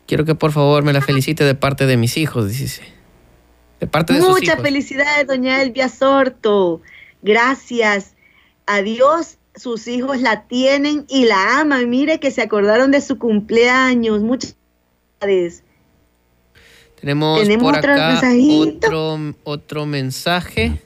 Quiero 0.05 0.23
que 0.23 0.35
por 0.35 0.53
favor 0.53 0.83
me 0.83 0.93
la 0.93 1.01
felicite 1.01 1.43
de 1.43 1.55
parte 1.55 1.85
de 1.87 1.97
mis 1.97 2.15
hijos, 2.15 2.47
dice. 2.47 2.96
De 3.79 3.87
parte 3.87 4.13
de 4.13 4.21
Muchas 4.21 4.61
felicidades, 4.61 5.27
doña 5.27 5.61
Elvia 5.61 5.89
Sorto. 5.89 6.81
Gracias 7.21 8.15
a 8.65 8.81
Dios, 8.81 9.37
sus 9.55 9.87
hijos 9.87 10.21
la 10.21 10.47
tienen 10.47 11.05
y 11.07 11.25
la 11.25 11.59
aman. 11.59 11.89
Mire 11.89 12.19
que 12.19 12.31
se 12.31 12.41
acordaron 12.41 12.91
de 12.91 13.01
su 13.01 13.17
cumpleaños. 13.17 14.21
Muchas 14.21 14.55
gracias. 15.19 15.63
Tenemos, 16.99 17.47
por 17.59 17.77
acá 17.77 18.19
otro, 18.49 19.35
otro 19.43 19.85
mensaje. 19.85 20.81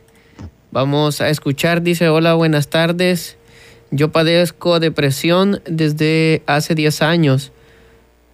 Vamos 0.72 1.22
a 1.22 1.30
escuchar. 1.30 1.82
Dice, 1.82 2.10
hola, 2.10 2.34
buenas 2.34 2.70
tardes. 2.70 3.38
Yo 3.92 4.12
padezco 4.12 4.80
depresión 4.80 5.62
desde 5.66 6.44
hace 6.46 6.76
10 6.76 7.02
años, 7.02 7.52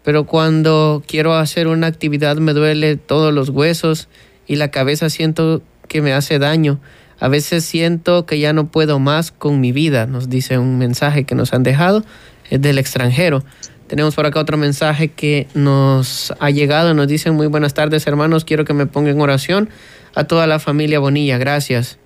pero 0.04 0.26
cuando 0.26 1.04
quiero 1.08 1.34
hacer 1.34 1.68
una 1.68 1.88
actividad 1.88 2.38
me 2.38 2.54
duele 2.54 2.96
todos 2.96 3.34
los 3.34 3.50
huesos 3.50 4.08
y 4.48 4.56
la 4.56 4.72
cabeza 4.72 5.10
siento 5.10 5.62
que 5.88 6.02
me 6.02 6.14
hace 6.14 6.40
daño. 6.40 6.80
A 7.20 7.28
veces 7.28 7.66
siento 7.66 8.26
que 8.26 8.40
ya 8.40 8.54
no 8.54 8.68
puedo 8.68 9.00
más 9.00 9.32
con 9.32 9.60
mi 9.60 9.72
vida, 9.72 10.06
nos 10.06 10.30
dice 10.30 10.58
un 10.58 10.78
mensaje 10.78 11.24
que 11.26 11.36
nos 11.36 11.54
han 11.54 11.64
dejado, 11.64 12.04
es 12.50 12.62
del 12.62 12.78
extranjero. 12.78 13.44
Tenemos 13.88 14.16
por 14.16 14.26
acá 14.26 14.40
otro 14.40 14.58
mensaje 14.58 15.08
que 15.08 15.48
nos 15.54 16.34
ha 16.40 16.50
llegado. 16.50 16.94
Nos 16.94 17.08
dicen 17.08 17.36
muy 17.36 17.48
buenas 17.48 17.74
tardes 17.74 18.06
hermanos, 18.06 18.44
quiero 18.44 18.66
que 18.66 18.74
me 18.74 18.86
pongan 18.86 19.16
en 19.16 19.22
oración 19.22 19.70
a 20.14 20.26
toda 20.26 20.46
la 20.46 20.60
familia 20.60 21.00
Bonilla. 21.00 21.38
Gracias. 21.38 21.98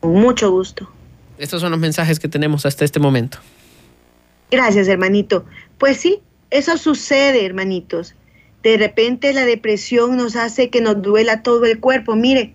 Con 0.00 0.14
mucho 0.14 0.50
gusto. 0.50 0.90
Estos 1.38 1.60
son 1.60 1.70
los 1.70 1.80
mensajes 1.80 2.18
que 2.18 2.28
tenemos 2.28 2.66
hasta 2.66 2.84
este 2.84 3.00
momento. 3.00 3.38
Gracias, 4.50 4.88
hermanito. 4.88 5.44
Pues 5.78 5.96
sí, 5.98 6.20
eso 6.50 6.76
sucede, 6.76 7.44
hermanitos. 7.44 8.14
De 8.62 8.76
repente 8.76 9.32
la 9.32 9.44
depresión 9.44 10.16
nos 10.16 10.36
hace 10.36 10.70
que 10.70 10.80
nos 10.80 11.02
duela 11.02 11.42
todo 11.42 11.64
el 11.64 11.80
cuerpo. 11.80 12.14
Mire, 12.14 12.54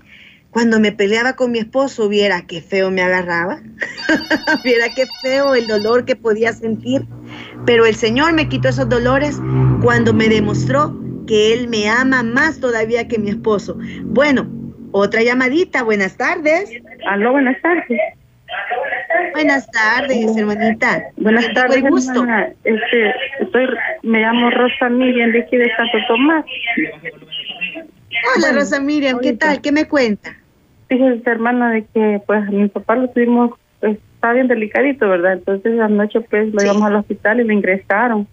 cuando 0.52 0.80
me 0.80 0.92
peleaba 0.92 1.36
con 1.36 1.52
mi 1.52 1.60
esposo, 1.60 2.08
viera 2.08 2.48
qué 2.48 2.62
feo 2.62 2.90
me 2.90 3.02
agarraba, 3.02 3.62
viera 4.64 4.88
qué 4.96 5.06
feo 5.22 5.54
el 5.54 5.68
dolor 5.68 6.06
que 6.06 6.16
podía 6.16 6.54
sentir. 6.54 7.06
Pero 7.66 7.86
el 7.86 7.96
Señor 7.96 8.34
me 8.34 8.48
quitó 8.48 8.70
esos 8.70 8.88
dolores 8.88 9.40
cuando 9.82 10.14
me 10.14 10.30
demostró 10.30 10.98
que 11.28 11.54
Él 11.54 11.68
me 11.68 11.90
ama 11.90 12.24
más 12.24 12.60
todavía 12.60 13.08
que 13.08 13.20
mi 13.20 13.30
esposo. 13.30 13.78
Bueno, 14.04 14.50
otra 14.94 15.22
llamadita, 15.22 15.84
buenas 15.84 16.16
tardes. 16.16 16.72
Aló, 17.06 17.34
buenas 17.34 17.62
tardes. 17.62 18.00
Buenas 19.34 19.70
tardes, 19.72 20.36
hermanita. 20.38 21.04
Buenas 21.18 21.54
tardes, 21.54 21.82
gusto. 21.90 22.26
Este, 22.64 23.14
estoy, 23.40 23.68
me 24.04 24.20
llamo 24.20 24.50
Rosa 24.52 24.90
Miriam 24.90 25.32
de 25.32 25.42
aquí 25.42 25.58
de 25.58 25.70
Santo 25.76 25.98
Tomás. 26.08 26.46
Hola, 28.36 28.52
Rosa 28.54 28.80
Miriam, 28.80 29.20
¿qué 29.20 29.34
tal? 29.34 29.62
¿Qué 29.62 29.72
me 29.72 29.88
cuenta? 29.88 30.36
Fíjese, 30.90 31.30
hermana, 31.30 31.72
de 31.72 31.86
que 31.94 32.22
pues 32.26 32.48
mi 32.50 32.68
papá 32.70 32.96
lo 32.96 33.10
tuvimos, 33.10 33.52
pues, 33.80 33.98
está 34.16 34.34
bien 34.34 34.48
delicadito, 34.48 35.08
¿verdad? 35.08 35.34
Entonces 35.34 35.80
anoche 35.80 36.22
pues 36.22 36.54
lo 36.54 36.60
llevamos 36.62 36.84
al 36.84 36.96
hospital 36.96 37.42
y 37.42 37.44
lo 37.44 37.54
ingresaron. 37.54 38.28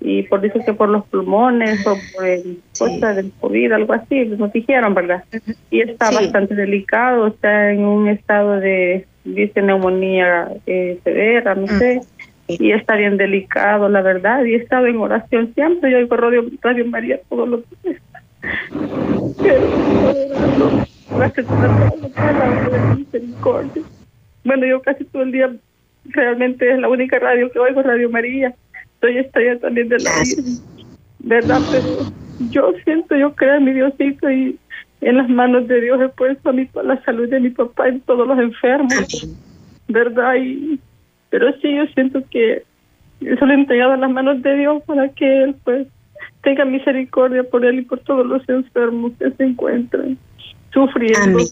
Y 0.00 0.22
por 0.24 0.40
dice 0.40 0.60
que 0.64 0.74
por 0.74 0.88
los 0.88 1.04
pulmones 1.06 1.84
o 1.86 1.96
por 2.14 2.26
el 2.26 2.60
cosa 2.78 3.14
del 3.14 3.32
COVID, 3.40 3.72
algo 3.72 3.92
así, 3.94 4.26
nos 4.26 4.52
dijeron, 4.52 4.94
¿verdad? 4.94 5.24
Y 5.70 5.80
está 5.80 6.10
bastante 6.10 6.54
delicado, 6.54 7.26
está 7.26 7.72
en 7.72 7.80
un 7.80 8.08
estado 8.08 8.60
de, 8.60 9.06
dice, 9.24 9.60
neumonía 9.60 10.52
eh, 10.66 11.00
severa, 11.02 11.54
no 11.56 11.66
sé 11.66 12.00
y 12.48 12.72
está 12.72 12.96
bien 12.96 13.18
delicado, 13.18 13.88
la 13.90 14.00
verdad, 14.00 14.42
y 14.44 14.54
he 14.54 14.56
estado 14.56 14.86
en 14.86 14.96
oración 14.96 15.52
siempre, 15.54 15.90
yo 15.90 15.98
oigo 15.98 16.16
Radio, 16.16 16.46
Radio 16.62 16.86
María 16.86 17.20
todos 17.28 17.46
los 17.46 17.60
días. 17.82 18.00
Bueno, 24.44 24.66
yo 24.66 24.80
casi 24.80 25.04
todo 25.04 25.22
el 25.22 25.32
día 25.32 25.54
realmente 26.06 26.72
es 26.72 26.78
la 26.78 26.88
única 26.88 27.18
radio 27.18 27.50
que 27.50 27.58
oigo, 27.58 27.82
Radio 27.82 28.08
María. 28.08 28.54
Soy 29.00 29.18
estrella 29.18 29.58
también 29.60 29.88
de 29.88 29.98
la 29.98 30.10
vida. 30.22 30.42
¿Verdad? 31.20 31.60
Pero 31.70 32.12
yo 32.50 32.72
siento, 32.84 33.16
yo 33.16 33.34
creo 33.34 33.56
en 33.56 33.64
mi 33.64 33.72
Diosito 33.72 34.30
y 34.30 34.58
en 35.00 35.16
las 35.16 35.28
manos 35.28 35.68
de 35.68 35.80
Dios 35.80 36.00
he 36.00 36.08
puesto 36.08 36.50
a 36.50 36.52
mi, 36.52 36.68
la 36.82 37.02
salud 37.04 37.28
de 37.28 37.40
mi 37.40 37.50
papá 37.50 37.88
y 37.88 37.98
todos 38.00 38.26
los 38.26 38.38
enfermos. 38.38 39.28
¿Verdad? 39.88 40.34
Y, 40.36 40.80
pero 41.30 41.52
sí, 41.60 41.76
yo 41.76 41.86
siento 41.94 42.22
que 42.30 42.64
eso 43.20 43.46
lo 43.46 43.52
he 43.52 43.56
entregado 43.56 43.94
en 43.94 44.00
las 44.00 44.10
manos 44.10 44.42
de 44.42 44.56
Dios 44.56 44.82
para 44.84 45.08
que 45.08 45.44
Él, 45.44 45.56
pues, 45.64 45.86
tenga 46.42 46.64
misericordia 46.64 47.44
por 47.44 47.64
Él 47.64 47.80
y 47.80 47.82
por 47.82 48.00
todos 48.00 48.26
los 48.26 48.48
enfermos 48.48 49.12
que 49.18 49.30
se 49.32 49.44
encuentran 49.44 50.18
sufriendo. 50.72 51.38
Amén. 51.38 51.46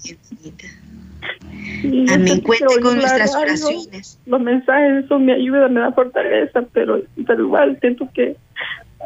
Amén. 2.13 2.41
Cuente 2.41 2.81
con 2.81 2.97
nuestras 2.97 3.35
oraciones. 3.35 4.21
Los 4.27 4.41
mensajes, 4.41 5.05
eso 5.05 5.19
me 5.19 5.33
ayuda, 5.33 5.69
me 5.69 5.81
da 5.81 5.93
fortaleza, 5.93 6.63
pero, 6.73 7.03
pero 7.27 7.45
igual 7.45 7.79
siento 7.81 8.09
que 8.15 8.37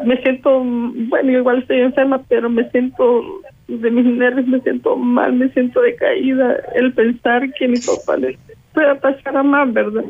me 0.05 0.17
siento, 0.23 0.63
bueno, 0.63 1.33
igual 1.33 1.59
estoy 1.59 1.81
enferma, 1.81 2.23
pero 2.29 2.49
me 2.49 2.69
siento 2.71 3.23
de 3.69 3.91
mis 3.91 4.07
nervios, 4.07 4.47
me 4.47 4.61
siento 4.61 4.97
mal, 4.97 5.33
me 5.35 5.49
siento 5.51 5.81
decaída. 5.81 6.57
El 6.75 6.93
pensar 6.93 7.53
que 7.55 7.69
mi 7.69 7.79
papá 7.79 8.17
le 8.17 8.39
pueda 8.73 8.95
pasar 8.99 9.37
a 9.37 9.43
más, 9.43 9.73
¿verdad? 9.73 10.05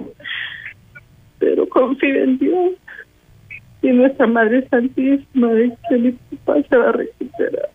Pero 1.39 1.69
confío 1.69 2.23
en 2.23 2.39
Dios 2.39 2.75
y 3.83 3.89
nuestra 3.89 4.27
Madre 4.27 4.67
Santísima 4.69 5.49
de 5.49 5.73
que 5.89 5.97
mi 5.97 6.13
papá 6.13 6.61
se 6.69 6.77
va 6.77 6.91
a 6.91 6.93
recuperar. 6.93 7.71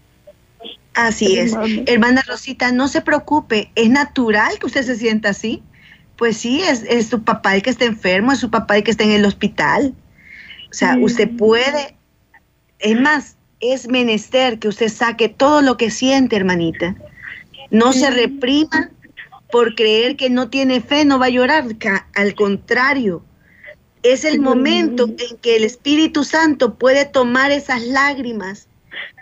Así 0.96 1.38
es. 1.38 1.54
Hermana 1.88 2.24
Rosita, 2.26 2.72
no 2.72 2.88
se 2.88 3.02
preocupe, 3.02 3.70
es 3.76 3.90
natural 3.90 4.58
que 4.58 4.66
usted 4.66 4.84
se 4.84 4.96
sienta 4.96 5.30
así. 5.30 5.62
Pues 6.16 6.38
sí, 6.38 6.62
es, 6.62 6.84
es 6.88 7.08
su 7.08 7.24
papá 7.24 7.56
el 7.56 7.62
que 7.62 7.70
está 7.70 7.84
enfermo, 7.84 8.32
es 8.32 8.40
su 8.40 8.50
papá 8.50 8.78
el 8.78 8.84
que 8.84 8.92
está 8.92 9.04
en 9.04 9.12
el 9.12 9.26
hospital. 9.26 9.94
O 10.72 10.74
sea, 10.74 10.98
usted 10.98 11.30
puede, 11.36 11.98
es 12.80 13.00
más, 13.00 13.36
es 13.60 13.90
menester 13.90 14.58
que 14.58 14.70
usted 14.70 14.88
saque 14.88 15.28
todo 15.28 15.62
lo 15.62 15.76
que 15.76 15.92
siente, 15.92 16.38
hermanita. 16.38 16.96
No 17.72 17.92
se 17.92 18.10
reprima 18.12 18.90
por 19.52 19.76
creer 19.76 20.16
que 20.16 20.30
no 20.30 20.50
tiene 20.50 20.80
fe, 20.80 21.04
no 21.04 21.20
va 21.20 21.26
a 21.26 21.30
llorar. 21.30 21.66
Al 22.16 22.36
contrario, 22.36 23.26
es 24.04 24.24
el 24.24 24.40
momento 24.40 25.08
en 25.08 25.38
que 25.42 25.58
el 25.58 25.66
Espíritu 25.66 26.24
Santo 26.24 26.76
puede 26.76 27.06
tomar 27.06 27.52
esas 27.52 27.82
lágrimas 27.82 28.70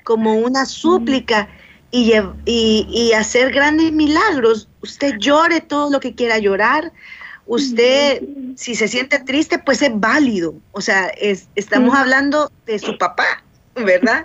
como 0.04 0.36
una 0.36 0.66
súplica 0.66 1.50
y, 1.94 2.88
y, 2.90 3.14
hacer 3.14 3.54
grandes 3.54 3.92
milagros. 3.92 4.68
Usted 4.82 5.18
llore 5.20 5.62
todo 5.62 5.92
lo 5.92 6.00
que 6.00 6.16
quiera 6.16 6.40
llorar. 6.40 6.92
Usted, 7.46 8.24
si 8.56 8.74
se 8.74 8.88
siente 8.88 9.20
triste, 9.20 9.60
pues 9.60 9.84
es 9.84 9.92
válido. 9.94 10.56
O 10.72 10.82
sea, 10.82 11.08
es, 11.10 11.50
estamos 11.54 11.94
hablando 11.94 12.52
de 12.66 12.80
su 12.80 12.98
papá, 12.98 13.44
¿verdad? 13.76 14.24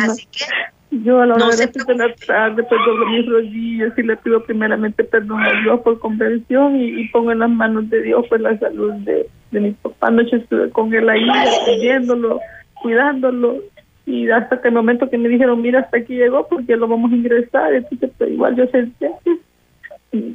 Así 0.00 0.26
que 0.32 0.44
yo 0.90 1.20
a 1.20 1.26
la 1.26 1.34
hora 1.34 1.44
no 1.44 1.50
de 1.50 1.96
la 1.96 2.14
tarde 2.14 2.62
pues 2.62 2.80
doblo 2.86 3.06
mis 3.10 3.26
rodillas 3.26 3.92
y 3.96 4.02
le 4.02 4.16
pido 4.16 4.42
primeramente 4.42 5.04
perdón 5.04 5.42
a 5.42 5.60
Dios 5.60 5.80
por 5.80 5.98
convención 6.00 6.80
y, 6.80 7.06
pongo 7.08 7.30
en 7.30 7.40
las 7.40 7.50
manos 7.50 7.90
de 7.90 8.00
Dios 8.02 8.24
pues 8.30 8.40
la 8.40 8.58
salud 8.58 8.94
de, 9.04 9.28
de 9.52 9.60
mi 9.60 9.70
papá. 9.72 10.08
Anoche 10.08 10.36
estuve 10.36 10.70
con 10.70 10.92
él 10.92 11.08
ahí, 11.08 11.28
atendiéndolo, 11.28 12.40
cuidándolo 12.82 13.62
y 14.08 14.30
hasta 14.30 14.58
que 14.58 14.68
el 14.68 14.74
momento 14.74 15.10
que 15.10 15.18
me 15.18 15.28
dijeron, 15.28 15.60
mira, 15.60 15.80
hasta 15.80 15.98
aquí 15.98 16.14
llegó 16.14 16.48
porque 16.48 16.76
lo 16.76 16.88
vamos 16.88 17.12
a 17.12 17.14
ingresar, 17.14 17.74
entonces 17.74 18.10
pues, 18.16 18.30
igual 18.30 18.56
yo 18.56 18.66
sentía 18.68 19.10
que 19.22 19.38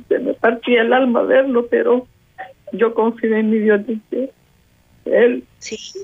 se 0.08 0.20
me 0.20 0.36
partía 0.36 0.84
el 0.84 0.94
alma 0.94 1.24
verlo, 1.24 1.66
pero 1.72 2.06
yo 2.72 2.94
confío 2.94 3.36
en 3.36 3.50
mi 3.50 3.58
Dios 3.58 3.82
de 3.88 3.98
que 4.12 4.32
Él 5.06 5.44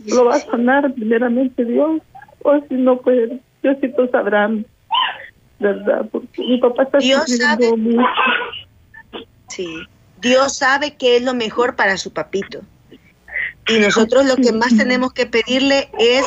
lo 0.08 0.26
va 0.26 0.38
a 0.38 0.40
sanar 0.40 0.92
primeramente 0.96 1.64
Dios, 1.64 2.02
o 2.42 2.60
si 2.68 2.74
no, 2.74 2.98
pues 3.02 3.34
Diosito 3.62 4.08
sabrán, 4.08 4.66
¿verdad? 5.60 6.08
Porque 6.12 6.42
mi 6.42 6.58
papá 6.58 6.84
está 6.84 6.98
Dios 6.98 7.38
sabe, 7.38 7.78
mucho. 7.78 8.02
Sí, 9.48 9.68
Dios 10.20 10.58
sabe 10.58 10.96
que 10.96 11.18
es 11.18 11.24
lo 11.24 11.36
mejor 11.36 11.76
para 11.76 11.98
su 11.98 12.12
papito. 12.12 12.62
Y 13.68 13.78
nosotros 13.78 14.26
lo 14.26 14.38
que 14.38 14.54
más 14.54 14.76
tenemos 14.76 15.14
que 15.14 15.28
pedirle 15.28 15.90
es 16.00 16.26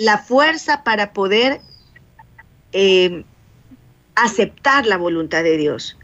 la 0.00 0.16
fuerza 0.16 0.82
para 0.82 1.12
poder 1.12 1.60
eh, 2.72 3.22
aceptar 4.14 4.86
la 4.86 4.96
voluntad 4.96 5.42
de 5.42 5.58
Dios. 5.58 5.98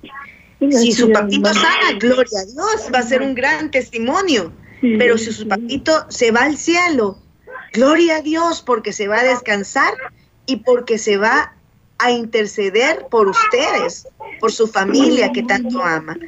Si 0.70 0.92
su 0.92 1.10
papito 1.10 1.52
sana, 1.52 1.92
gloria 1.98 2.40
a 2.40 2.44
Dios, 2.44 2.90
va 2.94 2.98
a 2.98 3.02
ser 3.02 3.22
un 3.22 3.34
gran 3.34 3.70
testimonio. 3.70 4.52
Pero 4.80 5.16
si 5.16 5.32
su 5.32 5.48
papito 5.48 6.04
se 6.10 6.30
va 6.30 6.42
al 6.42 6.56
cielo, 6.58 7.18
gloria 7.72 8.16
a 8.16 8.22
Dios 8.22 8.62
porque 8.62 8.92
se 8.92 9.08
va 9.08 9.20
a 9.20 9.24
descansar 9.24 9.94
y 10.44 10.56
porque 10.56 10.98
se 10.98 11.16
va 11.16 11.54
a 11.98 12.10
interceder 12.10 13.06
por 13.10 13.28
ustedes, 13.28 14.06
por 14.38 14.52
su 14.52 14.66
familia 14.66 15.32
que 15.32 15.42
tanto 15.42 15.82
ama. 15.82 16.18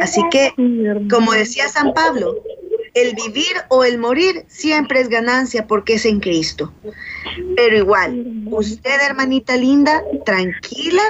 Así 0.00 0.20
que, 0.30 0.52
como 1.08 1.32
decía 1.32 1.68
San 1.68 1.94
Pablo, 1.94 2.36
el 2.94 3.14
vivir 3.14 3.54
o 3.68 3.84
el 3.84 3.98
morir 3.98 4.44
siempre 4.48 5.00
es 5.00 5.08
ganancia 5.08 5.66
porque 5.66 5.94
es 5.94 6.04
en 6.04 6.20
Cristo. 6.20 6.72
Pero 7.56 7.76
igual, 7.76 8.44
usted, 8.46 9.00
hermanita 9.00 9.56
linda, 9.56 10.02
tranquila, 10.24 11.02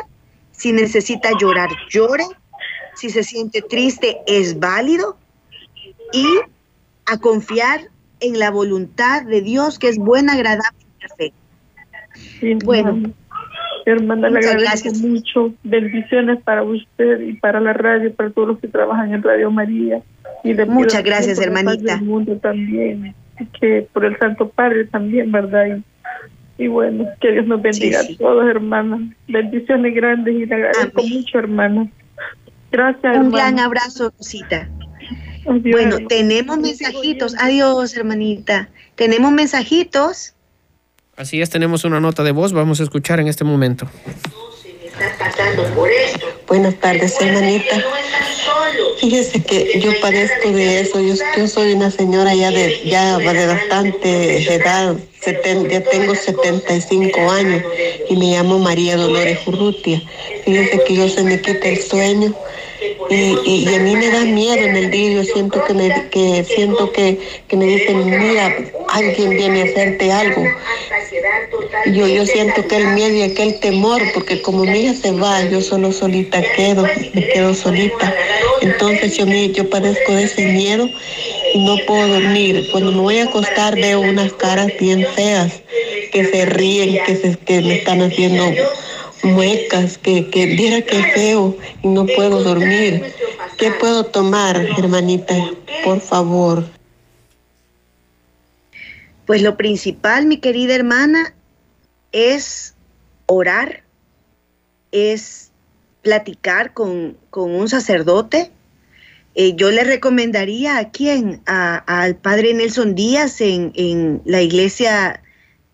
si 0.52 0.72
necesita 0.72 1.30
llorar, 1.40 1.70
llore, 1.90 2.24
si 2.94 3.10
se 3.10 3.24
siente 3.24 3.62
triste, 3.62 4.18
es 4.26 4.58
válido, 4.58 5.16
y 6.12 6.26
a 7.06 7.18
confiar 7.18 7.88
en 8.20 8.38
la 8.38 8.50
voluntad 8.50 9.22
de 9.22 9.40
Dios 9.40 9.78
que 9.78 9.88
es 9.88 9.98
buena, 9.98 10.34
agradable 10.34 10.78
y 10.80 11.00
perfecta. 11.00 12.64
bueno. 12.64 13.12
Hermana, 13.84 14.30
le 14.30 14.38
agradezco 14.38 14.92
mucho. 14.94 15.52
Bendiciones 15.62 16.40
para 16.42 16.62
usted 16.62 17.20
y 17.20 17.34
para 17.34 17.60
la 17.60 17.72
radio, 17.72 18.12
para 18.14 18.30
todos 18.30 18.48
los 18.48 18.58
que 18.58 18.68
trabajan 18.68 19.12
en 19.12 19.22
Radio 19.22 19.50
María. 19.50 20.02
Y 20.44 20.54
Muchas 20.54 21.02
gracias, 21.02 21.40
hermanita. 21.40 21.96
Del 21.96 22.04
mundo 22.04 22.36
también, 22.36 23.14
que 23.60 23.86
por 23.92 24.04
el 24.04 24.18
Santo 24.18 24.48
Padre 24.48 24.86
también, 24.86 25.30
¿verdad? 25.30 25.78
Y, 26.58 26.66
bueno, 26.68 27.06
que 27.20 27.32
Dios 27.32 27.46
nos 27.46 27.62
bendiga 27.62 28.00
a 28.00 28.16
todos, 28.18 28.48
hermanas. 28.48 29.00
Bendiciones 29.28 29.94
grandes 29.94 30.34
y 30.34 30.46
le 30.46 30.54
agradezco 30.54 31.02
mucho, 31.02 31.38
hermana. 31.38 31.88
Gracias, 32.70 33.16
Un 33.18 33.30
gran 33.30 33.58
abrazo, 33.58 34.12
Rosita. 34.16 34.68
bueno, 35.44 35.98
tenemos 36.08 36.58
mensajitos. 36.58 37.36
Adiós, 37.38 37.96
hermanita. 37.96 38.68
Tenemos 38.94 39.32
mensajitos. 39.32 40.34
Así 41.16 41.42
es, 41.42 41.50
tenemos 41.50 41.84
una 41.84 42.00
nota 42.00 42.22
de 42.22 42.32
voz. 42.32 42.52
Vamos 42.52 42.80
a 42.80 42.84
escuchar 42.84 43.20
en 43.20 43.28
este 43.28 43.44
momento. 43.44 43.86
Buenas 46.48 46.74
tardes, 46.76 47.20
hermanita. 47.20 47.82
Fíjese 48.98 49.42
que 49.42 49.80
yo 49.80 49.92
padezco 50.00 50.50
de 50.50 50.80
eso. 50.80 51.00
Yo, 51.00 51.48
soy 51.48 51.74
una 51.74 51.90
señora 51.90 52.34
ya 52.34 52.50
de, 52.50 52.80
ya 52.84 53.18
de 53.18 53.46
bastante 53.46 54.54
edad. 54.54 54.96
ya 55.24 55.82
tengo 55.84 56.14
75 56.14 57.30
años 57.30 57.62
y 58.08 58.16
me 58.16 58.32
llamo 58.32 58.58
María 58.58 58.96
Dolores 58.96 59.38
Urrutia. 59.46 60.02
Fíjese 60.44 60.82
que 60.84 60.94
yo 60.94 61.08
se 61.08 61.22
me 61.24 61.40
quita 61.40 61.68
el 61.68 61.82
sueño 61.82 62.34
y, 63.10 63.74
a 63.74 63.78
mí 63.80 63.96
me 63.96 64.10
da 64.10 64.24
miedo 64.24 64.64
en 64.64 64.76
el 64.76 64.90
día, 64.90 65.10
yo 65.12 65.24
siento 65.24 65.62
que 65.64 65.74
me, 65.74 66.08
que 66.10 66.44
siento 66.44 66.92
que, 66.92 67.18
me 67.52 67.66
dicen, 67.66 68.04
mira, 68.04 68.56
alguien 68.88 69.30
viene 69.30 69.62
a 69.62 69.64
hacerte 69.64 70.10
algo. 70.10 70.44
Yo, 71.86 72.06
yo 72.06 72.26
siento 72.26 72.66
que 72.66 72.76
el 72.76 72.88
miedo 72.88 73.14
y 73.14 73.22
aquel 73.22 73.60
temor, 73.60 74.02
porque 74.14 74.40
como 74.42 74.64
mi 74.64 74.80
hija 74.80 74.94
se 74.94 75.12
va, 75.12 75.44
yo 75.44 75.60
solo 75.60 75.92
solita 75.92 76.42
quedo, 76.56 76.84
me 77.14 77.28
quedo 77.28 77.54
solita. 77.54 78.14
Entonces 78.62 79.16
yo, 79.16 79.26
me, 79.26 79.50
yo 79.50 79.68
padezco 79.68 80.14
de 80.14 80.24
ese 80.24 80.46
miedo 80.46 80.88
y 81.54 81.58
no 81.64 81.76
puedo 81.86 82.08
dormir. 82.08 82.68
Cuando 82.72 82.92
me 82.92 83.00
voy 83.00 83.18
a 83.18 83.24
acostar 83.24 83.74
veo 83.74 84.00
unas 84.00 84.32
caras 84.34 84.72
bien 84.80 85.06
feas 85.14 85.62
que 86.12 86.24
se 86.24 86.44
ríen, 86.46 86.98
que, 87.04 87.16
se, 87.16 87.36
que 87.36 87.60
me 87.60 87.76
están 87.76 88.02
haciendo 88.02 88.44
muecas, 89.22 89.98
que, 89.98 90.28
que 90.30 90.46
viera 90.46 90.82
que 90.82 91.02
feo 91.14 91.56
y 91.82 91.88
no 91.88 92.06
puedo 92.06 92.42
dormir. 92.42 93.02
¿Qué 93.58 93.70
puedo 93.70 94.04
tomar, 94.04 94.56
hermanita? 94.78 95.34
Por 95.84 96.00
favor. 96.00 96.64
Pues 99.26 99.42
lo 99.42 99.56
principal, 99.56 100.26
mi 100.26 100.38
querida 100.38 100.74
hermana, 100.74 101.34
es 102.10 102.74
orar, 103.26 103.82
es 104.90 105.50
platicar 106.02 106.74
con, 106.74 107.16
un 107.32 107.68
sacerdote. 107.68 108.50
Eh, 109.34 109.54
yo 109.54 109.70
le 109.70 109.84
recomendaría 109.84 110.76
a 110.76 110.90
quién, 110.90 111.40
al 111.46 112.16
padre 112.16 112.52
Nelson 112.52 112.94
Díaz 112.94 113.40
en, 113.40 113.72
en, 113.76 114.20
la 114.26 114.42
iglesia 114.42 115.22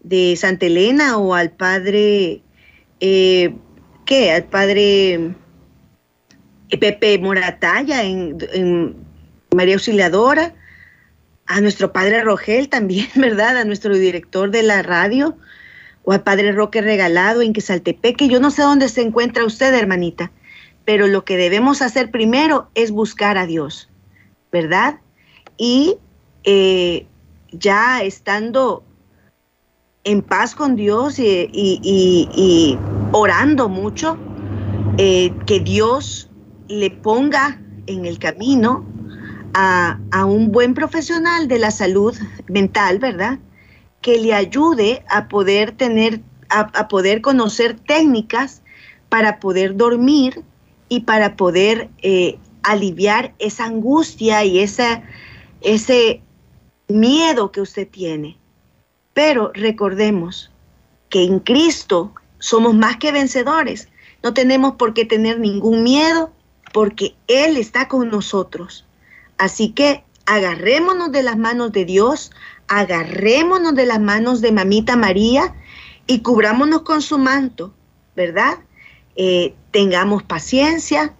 de 0.01 0.37
Santa 0.37 0.67
Elena 0.67 1.19
o 1.19 1.35
al 1.35 1.51
padre 1.51 2.43
eh, 3.01 3.55
¿qué? 4.05 4.33
Al 4.33 4.45
padre 4.45 5.15
eh, 6.71 6.79
Pepe 6.79 7.19
Moratalla 7.19 8.03
en, 8.03 8.97
María 9.55 9.75
Auxiliadora, 9.75 10.55
a 11.47 11.61
nuestro 11.61 11.93
padre 11.93 12.23
Rogel 12.23 12.69
también, 12.69 13.09
¿verdad? 13.15 13.59
A 13.59 13.65
nuestro 13.65 13.95
director 13.95 14.51
de 14.51 14.63
la 14.63 14.83
radio, 14.83 15.37
o 16.05 16.13
al 16.13 16.23
padre 16.23 16.53
Roque 16.53 16.81
Regalado 16.81 17.43
en 17.43 17.53
Quesaltepeque. 17.53 18.29
Yo 18.29 18.41
no 18.41 18.51
sé 18.51 18.63
dónde 18.63 18.89
se 18.89 19.03
encuentra 19.03 19.45
usted, 19.45 19.75
hermanita, 19.75 20.33
pero 20.85 21.07
lo 21.07 21.25
que 21.25 21.37
debemos 21.37 21.83
hacer 21.83 22.11
primero 22.11 22.71
es 22.75 22.91
buscar 22.91 23.37
a 23.37 23.47
Dios, 23.47 23.91
¿verdad? 24.51 25.01
Y 25.57 25.97
eh, 26.45 27.07
ya 27.53 28.03
estando 28.03 28.85
en 30.09 30.23
paz 30.23 30.55
con 30.55 30.75
Dios 30.75 31.19
y, 31.19 32.79
orando 33.13 33.69
mucho, 33.69 34.17
eh, 34.97 35.35
que 35.45 35.61
Dios 35.61 36.31
le 36.67 36.91
ponga 36.91 37.61
en 37.87 38.07
el 38.07 38.19
camino 38.19 38.87
a, 39.53 39.99
un 40.25 40.51
buen 40.51 40.73
profesional 40.73 41.47
de 41.47 41.59
la 41.59 41.71
salud 41.71 42.17
mental, 42.49 42.99
¿verdad? 42.99 43.39
Que 44.01 44.19
le 44.19 44.33
ayude 44.33 45.05
a 45.11 45.29
poder 45.29 45.73
tener, 45.73 46.23
a, 46.49 46.89
poder 46.89 47.21
conocer 47.21 47.79
técnicas 47.79 48.63
para 49.11 49.39
poder 49.41 49.77
dormir 49.77 50.43
y 50.89 51.01
para 51.01 51.37
poder 51.37 51.91
eh, 52.01 52.39
aliviar 52.63 53.35
esa 53.39 53.67
angustia 53.67 54.43
y 54.47 54.59
ese 54.61 56.23
miedo 56.89 57.53
que 57.53 57.61
usted 57.61 57.87
tiene. 57.87 58.39
Pero 59.19 59.51
recordemos 59.53 60.49
que 61.09 61.25
en 61.25 61.41
Cristo 61.41 62.15
somos 62.39 62.77
más 62.77 62.99
que 62.99 63.11
vencedores. 63.11 63.89
No 64.23 64.33
tenemos 64.33 64.75
por 64.75 64.95
qué 64.95 65.05
tener 65.05 65.41
ningún 65.41 65.83
miedo 65.83 66.33
porque 66.73 67.17
Él 67.27 67.57
está 67.57 67.89
con 67.89 68.11
nosotros. 68.11 68.87
Así 69.37 69.71
que 69.71 70.05
agarrémonos 70.25 71.11
de 71.11 71.25
las 71.25 71.37
manos 71.37 71.73
de 71.73 71.85
Dios, 71.85 72.31
agarrémonos 72.69 73.75
de 73.75 73.87
las 73.87 74.01
manos 74.01 74.41
de 74.41 74.53
Mamita 74.53 74.95
María 74.95 75.53
y 76.07 76.21
cubrámonos 76.21 76.83
con 76.83 77.03
su 77.03 77.19
manto, 77.19 77.75
¿verdad? 78.15 78.59
Eh, 79.17 79.57
tengamos 79.73 80.23
paciencia, 80.23 81.17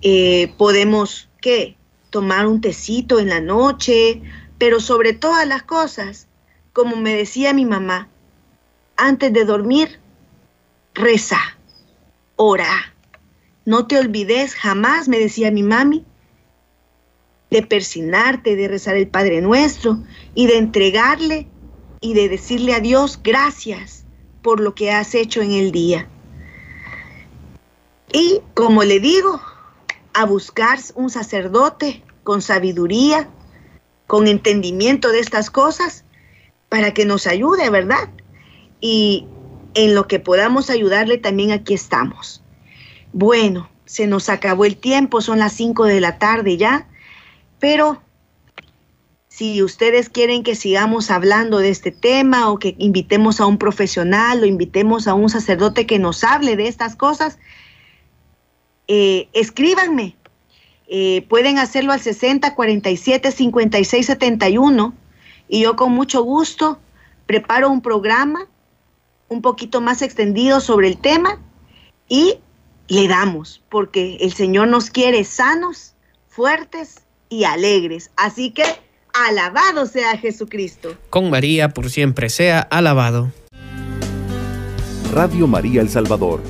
eh, 0.00 0.54
podemos, 0.58 1.28
¿qué? 1.40 1.76
Tomar 2.10 2.46
un 2.46 2.60
tecito 2.60 3.18
en 3.18 3.30
la 3.30 3.40
noche, 3.40 4.22
pero 4.58 4.78
sobre 4.78 5.12
todas 5.12 5.44
las 5.44 5.64
cosas, 5.64 6.28
como 6.72 6.96
me 6.96 7.14
decía 7.14 7.52
mi 7.52 7.64
mamá, 7.64 8.08
antes 8.96 9.32
de 9.32 9.44
dormir, 9.44 10.00
reza, 10.94 11.40
ora. 12.36 12.94
No 13.64 13.86
te 13.86 13.98
olvides 13.98 14.54
jamás, 14.54 15.08
me 15.08 15.18
decía 15.18 15.50
mi 15.50 15.62
mami, 15.62 16.04
de 17.50 17.62
persinarte, 17.62 18.56
de 18.56 18.68
rezar 18.68 18.96
el 18.96 19.08
Padre 19.08 19.40
Nuestro 19.40 20.02
y 20.34 20.46
de 20.46 20.58
entregarle 20.58 21.46
y 22.00 22.14
de 22.14 22.28
decirle 22.28 22.74
a 22.74 22.80
Dios 22.80 23.20
gracias 23.22 24.04
por 24.42 24.58
lo 24.58 24.74
que 24.74 24.90
has 24.90 25.14
hecho 25.14 25.42
en 25.42 25.52
el 25.52 25.70
día. 25.70 26.08
Y 28.12 28.40
como 28.54 28.82
le 28.82 29.00
digo, 29.00 29.40
a 30.14 30.24
buscar 30.24 30.78
un 30.94 31.10
sacerdote 31.10 32.02
con 32.24 32.42
sabiduría, 32.42 33.28
con 34.06 34.26
entendimiento 34.26 35.10
de 35.10 35.20
estas 35.20 35.50
cosas 35.50 36.01
para 36.72 36.94
que 36.94 37.04
nos 37.04 37.26
ayude, 37.26 37.68
¿verdad? 37.68 38.08
Y 38.80 39.26
en 39.74 39.94
lo 39.94 40.06
que 40.08 40.20
podamos 40.20 40.70
ayudarle 40.70 41.18
también 41.18 41.52
aquí 41.52 41.74
estamos. 41.74 42.42
Bueno, 43.12 43.68
se 43.84 44.06
nos 44.06 44.30
acabó 44.30 44.64
el 44.64 44.78
tiempo, 44.78 45.20
son 45.20 45.38
las 45.38 45.52
5 45.52 45.84
de 45.84 46.00
la 46.00 46.18
tarde 46.18 46.56
ya, 46.56 46.88
pero 47.58 48.00
si 49.28 49.62
ustedes 49.62 50.08
quieren 50.08 50.42
que 50.42 50.54
sigamos 50.54 51.10
hablando 51.10 51.58
de 51.58 51.68
este 51.68 51.90
tema 51.90 52.50
o 52.50 52.58
que 52.58 52.74
invitemos 52.78 53.38
a 53.42 53.44
un 53.44 53.58
profesional 53.58 54.42
o 54.42 54.46
invitemos 54.46 55.06
a 55.06 55.12
un 55.12 55.28
sacerdote 55.28 55.84
que 55.84 55.98
nos 55.98 56.24
hable 56.24 56.56
de 56.56 56.68
estas 56.68 56.96
cosas, 56.96 57.38
eh, 58.88 59.28
escríbanme. 59.34 60.16
Eh, 60.88 61.26
pueden 61.28 61.58
hacerlo 61.58 61.92
al 61.92 62.00
60 62.00 62.54
47 62.54 63.30
56 63.30 64.06
71 64.06 65.01
y 65.52 65.60
yo 65.60 65.76
con 65.76 65.92
mucho 65.92 66.22
gusto 66.22 66.78
preparo 67.26 67.68
un 67.68 67.82
programa 67.82 68.46
un 69.28 69.42
poquito 69.42 69.82
más 69.82 70.00
extendido 70.00 70.60
sobre 70.60 70.88
el 70.88 70.96
tema 70.96 71.38
y 72.08 72.38
le 72.88 73.06
damos, 73.06 73.62
porque 73.68 74.16
el 74.20 74.32
Señor 74.32 74.68
nos 74.68 74.88
quiere 74.88 75.24
sanos, 75.24 75.94
fuertes 76.26 77.02
y 77.28 77.44
alegres. 77.44 78.10
Así 78.16 78.50
que 78.50 78.64
alabado 79.12 79.84
sea 79.84 80.16
Jesucristo. 80.16 80.96
Con 81.10 81.28
María 81.28 81.68
por 81.68 81.90
siempre 81.90 82.30
sea 82.30 82.60
alabado. 82.60 83.30
Radio 85.12 85.46
María 85.46 85.82
El 85.82 85.90
Salvador, 85.90 86.42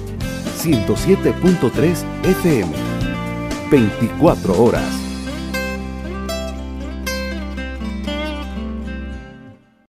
107.3 0.60 2.04
FM, 2.22 2.72
24 3.68 4.62
horas. 4.62 5.01